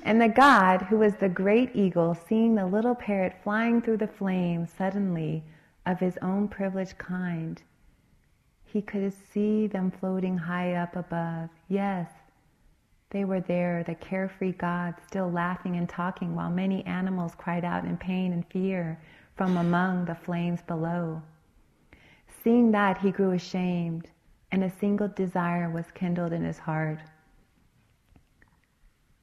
[0.03, 4.07] and the God, who was the great eagle, seeing the little parrot flying through the
[4.07, 5.43] flames suddenly
[5.87, 7.63] of his own privileged kind,
[8.65, 11.49] he could see them floating high up above.
[11.69, 12.11] Yes,
[13.11, 17.85] they were there, the carefree God, still laughing and talking while many animals cried out
[17.85, 19.01] in pain and fear
[19.37, 21.23] from among the flames below.
[22.43, 24.09] Seeing that, he grew ashamed
[24.51, 27.01] and a single desire was kindled in his heart.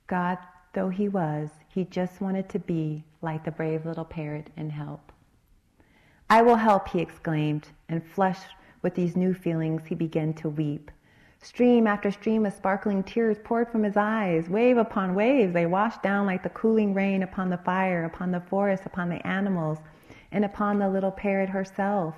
[0.08, 0.38] God,
[0.74, 5.12] though he was, he just wanted to be like the brave little parrot and help.
[6.30, 10.92] I will help, he exclaimed, and flushed with these new feelings, he began to weep.
[11.46, 14.50] Stream after stream of sparkling tears poured from his eyes.
[14.50, 18.40] Wave upon waves, they washed down like the cooling rain upon the fire, upon the
[18.40, 19.78] forest, upon the animals,
[20.32, 22.16] and upon the little parrot herself.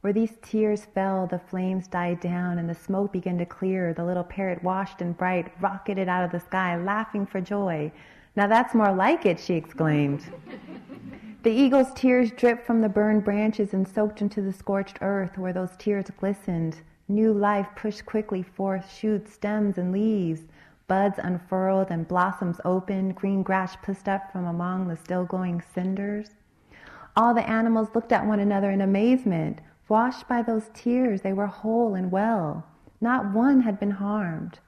[0.00, 3.94] Where these tears fell, the flames died down and the smoke began to clear.
[3.94, 7.92] The little parrot, washed and bright, rocketed out of the sky, laughing for joy.
[8.34, 10.24] Now that's more like it, she exclaimed.
[11.44, 15.52] the eagle's tears dripped from the burned branches and soaked into the scorched earth where
[15.52, 16.80] those tears glistened.
[17.10, 20.42] New life pushed quickly forth shoots, stems, and leaves.
[20.86, 23.16] Buds unfurled and blossoms opened.
[23.16, 26.30] Green grass pushed up from among the still glowing cinders.
[27.16, 29.60] All the animals looked at one another in amazement.
[29.88, 32.64] Washed by those tears, they were whole and well.
[33.00, 34.60] Not one had been harmed.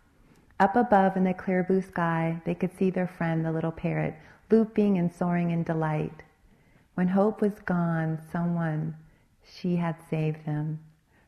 [0.58, 4.16] Up above in the clear blue sky, they could see their friend, the little parrot,
[4.50, 6.24] looping and soaring in delight.
[6.94, 8.96] When hope was gone, someone,
[9.44, 10.80] she had saved them.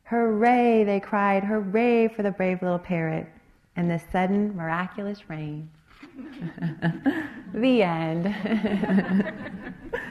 [0.05, 3.27] Hooray, they cried, hooray for the brave little parrot
[3.77, 5.71] and the sudden miraculous rain.
[7.55, 8.35] the end.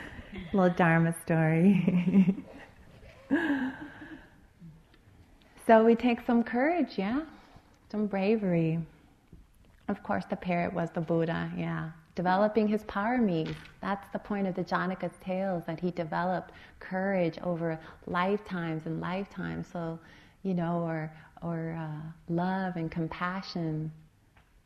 [0.53, 2.35] little Dharma story.
[5.67, 7.21] so we take some courage, yeah?
[7.91, 8.79] Some bravery.
[9.87, 11.91] Of course, the parrot was the Buddha, yeah.
[12.15, 13.55] Developing his paramis.
[13.81, 19.67] That's the point of the Jataka's tales, that he developed courage over lifetimes and lifetimes.
[19.67, 19.97] So,
[20.43, 21.11] you know, or,
[21.41, 23.91] or uh, love and compassion,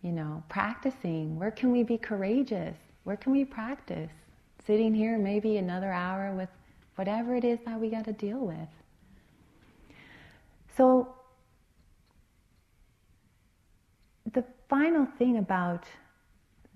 [0.01, 1.39] you know, practicing.
[1.39, 2.75] Where can we be courageous?
[3.05, 4.11] Where can we practice?
[4.65, 6.49] Sitting here maybe another hour with
[6.95, 8.67] whatever it is that we got to deal with.
[10.75, 11.13] So,
[14.33, 15.85] the final thing about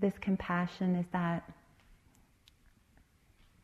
[0.01, 1.49] this compassion is that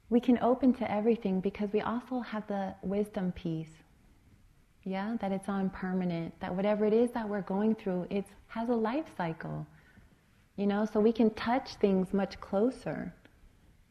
[0.09, 3.71] we can open to everything because we also have the wisdom piece.
[4.83, 8.69] Yeah, that it's all impermanent, that whatever it is that we're going through, it has
[8.69, 9.67] a life cycle.
[10.55, 13.13] You know, so we can touch things much closer.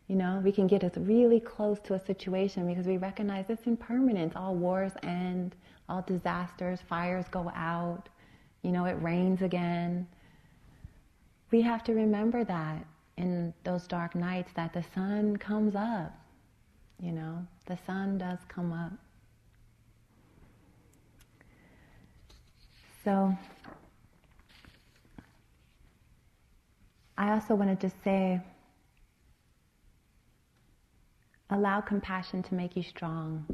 [0.09, 3.67] You know, we can get us really close to a situation because we recognize it's
[3.67, 4.37] impermanent.
[4.37, 5.55] All wars end,
[5.89, 8.09] all disasters, fires go out,
[8.63, 10.07] you know, it rains again.
[11.57, 12.85] We have to remember that
[13.17, 16.13] in those dark nights that the sun comes up.
[17.01, 18.93] You know, the sun does come up.
[23.03, 23.35] So,
[27.17, 28.43] I also wanted to say
[31.49, 33.47] allow compassion to make you strong.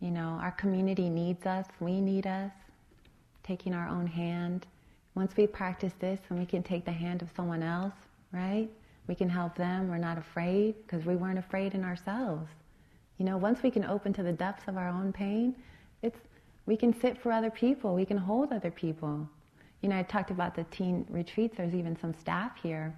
[0.00, 2.50] You know, our community needs us, we need us,
[3.44, 4.66] taking our own hand.
[5.14, 7.94] Once we practice this, and we can take the hand of someone else,
[8.32, 8.68] right?
[9.06, 9.88] We can help them.
[9.88, 12.48] We're not afraid because we weren't afraid in ourselves.
[13.18, 15.54] You know, once we can open to the depths of our own pain,
[16.02, 16.18] it's
[16.66, 17.94] we can sit for other people.
[17.94, 19.28] We can hold other people.
[19.82, 21.56] You know, I talked about the teen retreats.
[21.58, 22.96] There's even some staff here.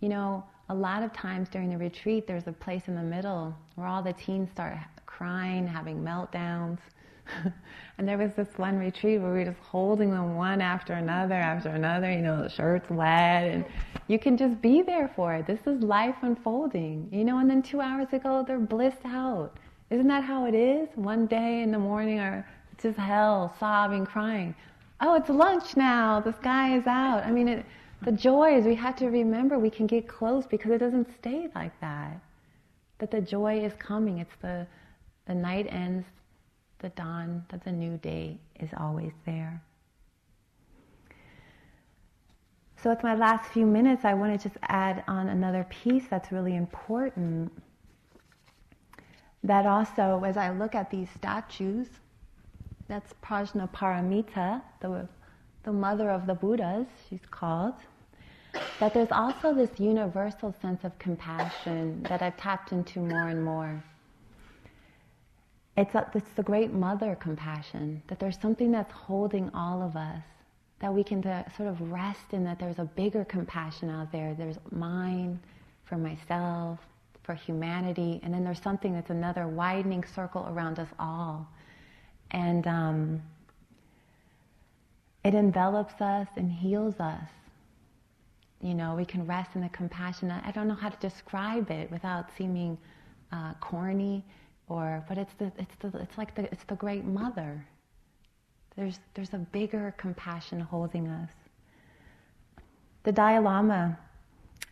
[0.00, 3.54] You know, a lot of times during the retreat, there's a place in the middle
[3.74, 6.78] where all the teens start crying, having meltdowns.
[7.98, 11.34] and there was this one retreat where we were just holding them one after another
[11.34, 13.64] after another, you know, the shirt's wet, and
[14.08, 15.46] you can just be there for it.
[15.46, 19.56] This is life unfolding, you know, and then two hours ago, they're blissed out.
[19.90, 20.88] Isn't that how it is?
[20.94, 24.54] One day in the morning, or it's just hell, sobbing, crying.
[25.00, 27.24] Oh, it's lunch now, the sky is out.
[27.24, 27.66] I mean, it,
[28.02, 31.48] the joy is we have to remember we can get close because it doesn't stay
[31.54, 32.20] like that.
[32.98, 34.18] That the joy is coming.
[34.18, 34.66] It's the,
[35.26, 36.06] the night ends,
[36.78, 39.62] the dawn, that the new day is always there.
[42.82, 46.30] So, with my last few minutes, I want to just add on another piece that's
[46.30, 47.50] really important.
[49.42, 51.88] That also, as I look at these statues,
[52.88, 55.08] that's Prajnaparamita, the,
[55.64, 57.74] the mother of the Buddhas, she's called.
[58.80, 63.82] That there's also this universal sense of compassion that I've tapped into more and more.
[65.76, 70.22] It's, a, it's the great mother compassion, that there's something that's holding all of us,
[70.80, 71.22] that we can
[71.56, 74.34] sort of rest in that there's a bigger compassion out there.
[74.34, 75.38] There's mine
[75.84, 76.78] for myself,
[77.24, 81.46] for humanity, and then there's something that's another widening circle around us all.
[82.30, 83.22] And um,
[85.24, 87.28] it envelops us and heals us.
[88.62, 90.30] You know, we can rest in the compassion.
[90.30, 92.78] I don't know how to describe it without seeming
[93.30, 94.24] uh, corny
[94.68, 97.66] or but it's the it's the it's like the it's the great mother.
[98.76, 101.30] There's there's a bigger compassion holding us.
[103.04, 103.98] The Dalai Lama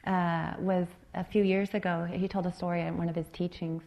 [0.07, 2.05] uh, was a few years ago.
[2.11, 3.83] He told a story in one of his teachings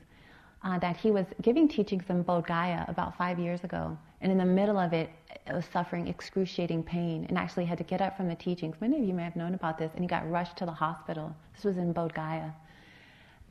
[0.64, 4.38] uh, that he was giving teachings in Bodh Gaya about five years ago, and in
[4.38, 5.10] the middle of it,
[5.46, 8.76] it was suffering excruciating pain, and actually had to get up from the teachings.
[8.82, 11.36] Many of you may have known about this, and he got rushed to the hospital.
[11.56, 12.52] This was in Bodh Gaya,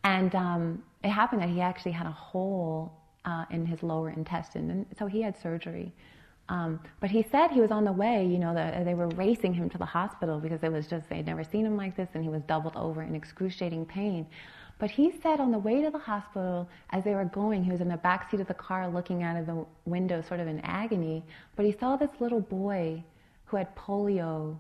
[0.03, 2.93] and um, it happened that he actually had a hole
[3.25, 5.93] uh, in his lower intestine, and so he had surgery.
[6.49, 9.53] Um, but he said he was on the way, you know, the, they were racing
[9.53, 12.23] him to the hospital because it was just, they'd never seen him like this and
[12.23, 14.27] he was doubled over in excruciating pain.
[14.79, 17.81] But he said on the way to the hospital, as they were going, he was
[17.81, 20.61] in the back seat of the car looking out of the window, sort of in
[20.61, 21.25] agony.
[21.57, 23.03] But he saw this little boy
[23.47, 24.57] who had polio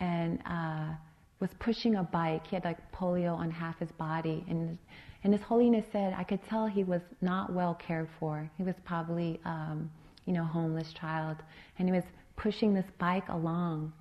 [0.00, 0.94] and uh,
[1.38, 2.46] was pushing a bike.
[2.48, 4.44] He had like polio on half his body.
[4.48, 4.78] And,
[5.22, 8.50] and His Holiness said, I could tell he was not well cared for.
[8.56, 9.90] He was probably, um,
[10.24, 11.36] you know, homeless child.
[11.78, 12.04] And he was
[12.36, 13.92] pushing this bike along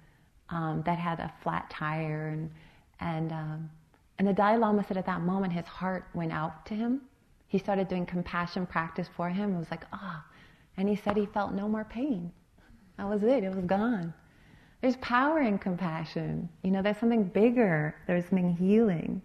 [0.49, 2.49] um, that had a flat tire and,
[2.99, 3.69] and um,
[4.19, 7.01] and the Dalai Lama said at that moment his heart went out to him.
[7.47, 9.55] He started doing compassion practice for him.
[9.55, 10.23] It was like, ah.
[10.23, 10.35] Oh.
[10.75, 12.31] And he said he felt no more pain.
[12.97, 14.13] That was it, it was gone.
[14.81, 16.49] There's power in compassion.
[16.63, 19.21] You know, there's something bigger, there's something healing.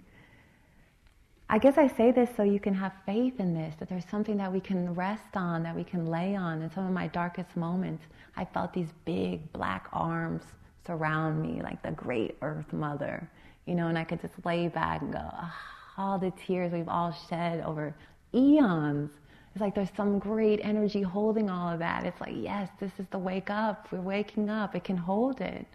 [1.49, 4.37] I guess I say this so you can have faith in this, that there's something
[4.39, 6.63] that we can rest on, that we can lay on.
[6.63, 8.03] In some of my darkest moments,
[8.37, 10.43] I felt these big black arms
[10.87, 13.29] surround me, like the great earth mother
[13.67, 15.53] you know, and I could just lay back and go, oh,
[15.97, 17.95] all the tears we've all shed over
[18.35, 19.11] eons.
[19.53, 22.05] It's like there's some great energy holding all of that.
[22.05, 23.87] It's like, yes, this is the wake up.
[23.93, 24.75] We're waking up.
[24.75, 25.67] It can hold it.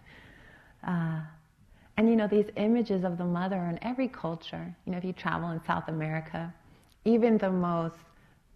[0.86, 1.20] Uh,
[2.00, 5.12] and you know, these images of the mother in every culture, you know, if you
[5.12, 6.50] travel in South America,
[7.04, 7.98] even the most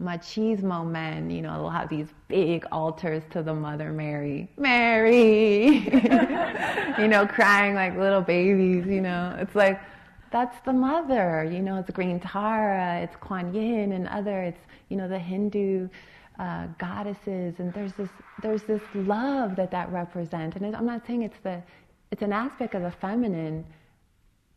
[0.03, 4.51] machismo men, you know, will have these big altars to the Mother Mary.
[4.57, 5.67] Mary!
[6.99, 9.37] you know, crying like little babies, you know.
[9.39, 9.79] It's like,
[10.31, 14.97] that's the mother, you know, it's Green Tara, it's Kuan Yin and other, it's, you
[14.97, 15.91] know, the Hindu
[16.39, 18.09] uh, goddesses, and there's this,
[18.41, 20.57] there's this love that that represents.
[20.57, 21.63] And I'm not saying it's the,
[22.15, 23.65] it's an aspect of the feminine,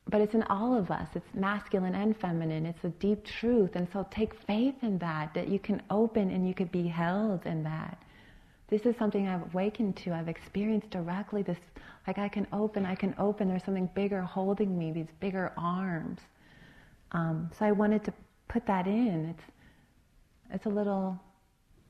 [0.08, 1.10] but it's in all of us.
[1.16, 2.68] It's masculine and feminine.
[2.68, 3.76] It's a deep truth.
[3.76, 7.48] And so take faith in that, that you can open and you could be held
[7.48, 7.98] in that.
[8.68, 10.14] This is something I've awakened to.
[10.14, 11.58] I've experienced directly this,
[12.06, 13.48] like I can open, I can open.
[13.48, 16.20] There's something bigger holding me, these bigger arms.
[17.12, 18.14] Um, so I wanted to
[18.50, 19.34] put that in.
[19.34, 19.44] It's,
[20.54, 21.20] it's a little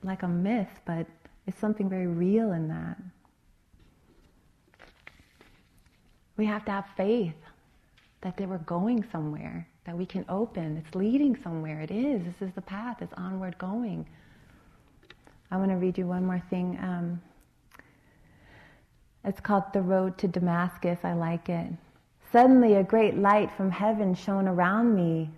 [0.02, 1.06] like a myth, but
[1.46, 2.96] it's something very real in that.
[6.38, 7.34] We have to have faith
[8.22, 10.76] that they were going somewhere, that we can open.
[10.78, 11.80] It's leading somewhere.
[11.80, 12.22] It is.
[12.24, 13.02] This is the path.
[13.02, 14.06] It's onward going.
[15.50, 16.78] I want to read you one more thing.
[16.80, 17.20] Um,
[19.24, 21.00] it's called The Road to Damascus.
[21.02, 21.72] I like it.
[22.30, 25.30] Suddenly, a great light from heaven shone around me.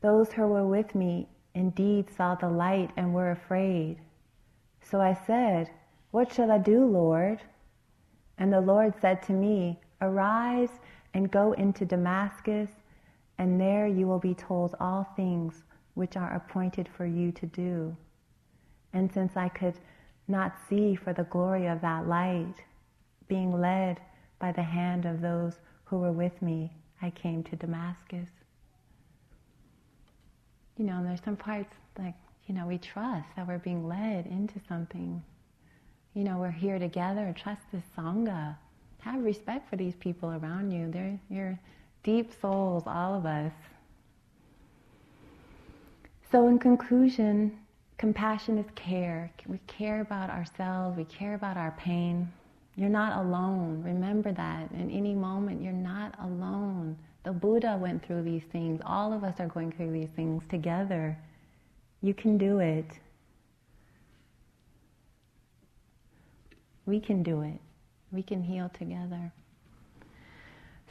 [0.00, 3.98] Those who were with me indeed saw the light and were afraid.
[4.82, 5.70] So I said,
[6.10, 7.42] What shall I do, Lord?
[8.38, 10.80] And the Lord said to me, Arise
[11.14, 12.70] and go into Damascus,
[13.38, 15.62] and there you will be told all things
[15.94, 17.96] which are appointed for you to do.
[18.92, 19.74] And since I could
[20.28, 22.54] not see for the glory of that light,
[23.28, 24.00] being led
[24.38, 26.72] by the hand of those who were with me,
[27.02, 28.28] I came to Damascus.
[30.76, 32.14] You know, and there's some parts like,
[32.46, 35.22] you know, we trust that we're being led into something.
[36.14, 38.56] You know, we're here together, trust this Sangha.
[39.00, 40.90] Have respect for these people around you.
[40.90, 41.58] They're your
[42.02, 43.52] deep souls, all of us.
[46.30, 47.58] So, in conclusion,
[47.98, 49.30] compassion is care.
[49.46, 52.30] We care about ourselves, we care about our pain.
[52.76, 53.82] You're not alone.
[53.84, 54.70] Remember that.
[54.72, 56.96] In any moment, you're not alone.
[57.24, 58.80] The Buddha went through these things.
[58.86, 61.18] All of us are going through these things together.
[62.00, 62.86] You can do it.
[66.86, 67.60] We can do it.
[68.12, 69.32] We can heal together.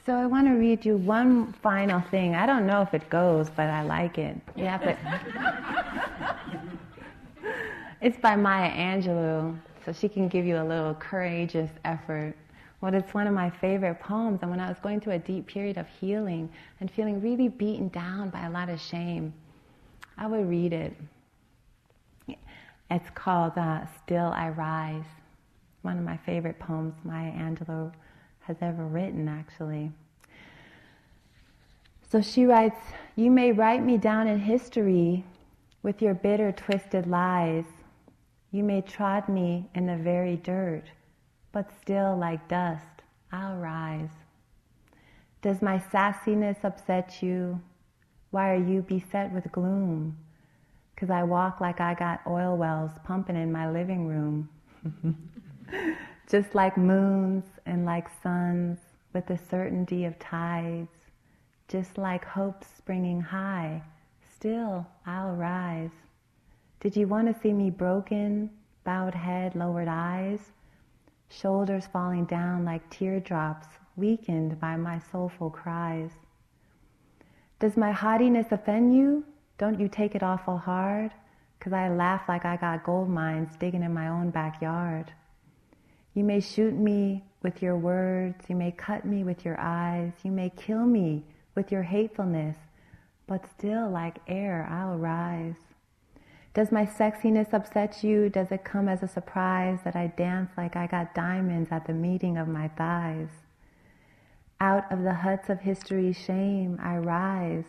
[0.05, 2.34] So I want to read you one final thing.
[2.34, 4.38] I don't know if it goes, but I like it.
[4.55, 4.97] Yeah, but
[8.01, 12.34] it's by Maya Angelou so she can give you a little courageous effort.
[12.82, 14.39] Well, it's one of my favorite poems.
[14.41, 16.49] And when I was going through a deep period of healing
[16.80, 19.34] and feeling really beaten down by a lot of shame,
[20.17, 20.95] I would read it.
[22.91, 25.03] It's called uh, Still I Rise,
[25.82, 27.91] one of my favorite poems Maya Angelou
[28.41, 29.91] has ever written, actually.
[32.11, 32.80] So she writes,
[33.15, 35.23] You may write me down in history
[35.84, 37.65] with your bitter, twisted lies
[38.51, 40.86] you may trod me in the very dirt,
[41.51, 44.09] but still, like dust, I'll rise.
[45.43, 47.61] Does my sassiness upset you?
[48.32, 50.17] Why are you beset with gloom?
[50.97, 54.49] Cause I walk like I got oil wells pumping in my living room.
[56.30, 58.78] Just like moons and like suns
[59.13, 60.89] with the certainty of tides.
[61.67, 63.82] Just like hope springing high,
[64.36, 65.91] still I'll rise.
[66.80, 68.49] Did you want to see me broken,
[68.84, 70.39] bowed head, lowered eyes,
[71.30, 76.11] shoulders falling down like teardrops, weakened by my soulful cries?
[77.59, 79.26] Does my haughtiness offend you?
[79.57, 81.11] Don't you take it awful hard?
[81.59, 85.11] Cause I laugh like I got gold mines digging in my own backyard.
[86.14, 90.32] You may shoot me with your words, you may cut me with your eyes, you
[90.32, 91.24] may kill me
[91.55, 92.57] with your hatefulness,
[93.28, 95.55] but still like air I'll rise.
[96.53, 98.28] Does my sexiness upset you?
[98.28, 101.93] Does it come as a surprise that I dance like I got diamonds at the
[101.93, 103.30] meeting of my thighs?
[104.60, 107.66] Out of the huts of history's shame, I rise.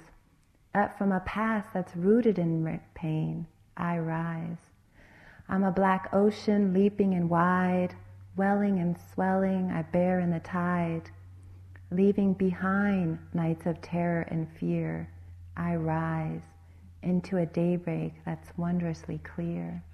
[0.75, 4.59] Up from a past that's rooted in pain, I rise.
[5.49, 7.95] I'm a black ocean leaping and wide,
[8.41, 11.11] welling and swelling, I bear in the tide.
[11.91, 15.11] Leaving behind nights of terror and fear,
[15.59, 16.41] I rise
[17.03, 19.85] into a daybreak that's wondrously clear.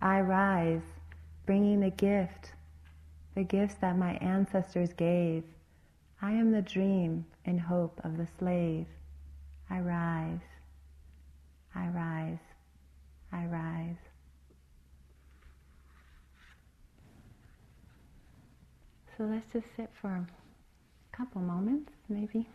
[0.00, 0.80] I rise,
[1.44, 2.54] bringing the gift,
[3.34, 5.44] the gifts that my ancestors gave.
[6.22, 8.86] I am the dream and hope of the slave.
[9.68, 10.48] I rise,
[11.74, 12.38] I rise,
[13.30, 14.09] I rise.
[19.20, 20.26] So let's just sit for a
[21.14, 22.48] couple moments, maybe.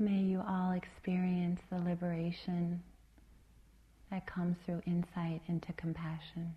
[0.00, 2.82] May you all experience the liberation
[4.10, 6.56] that comes through insight into compassion.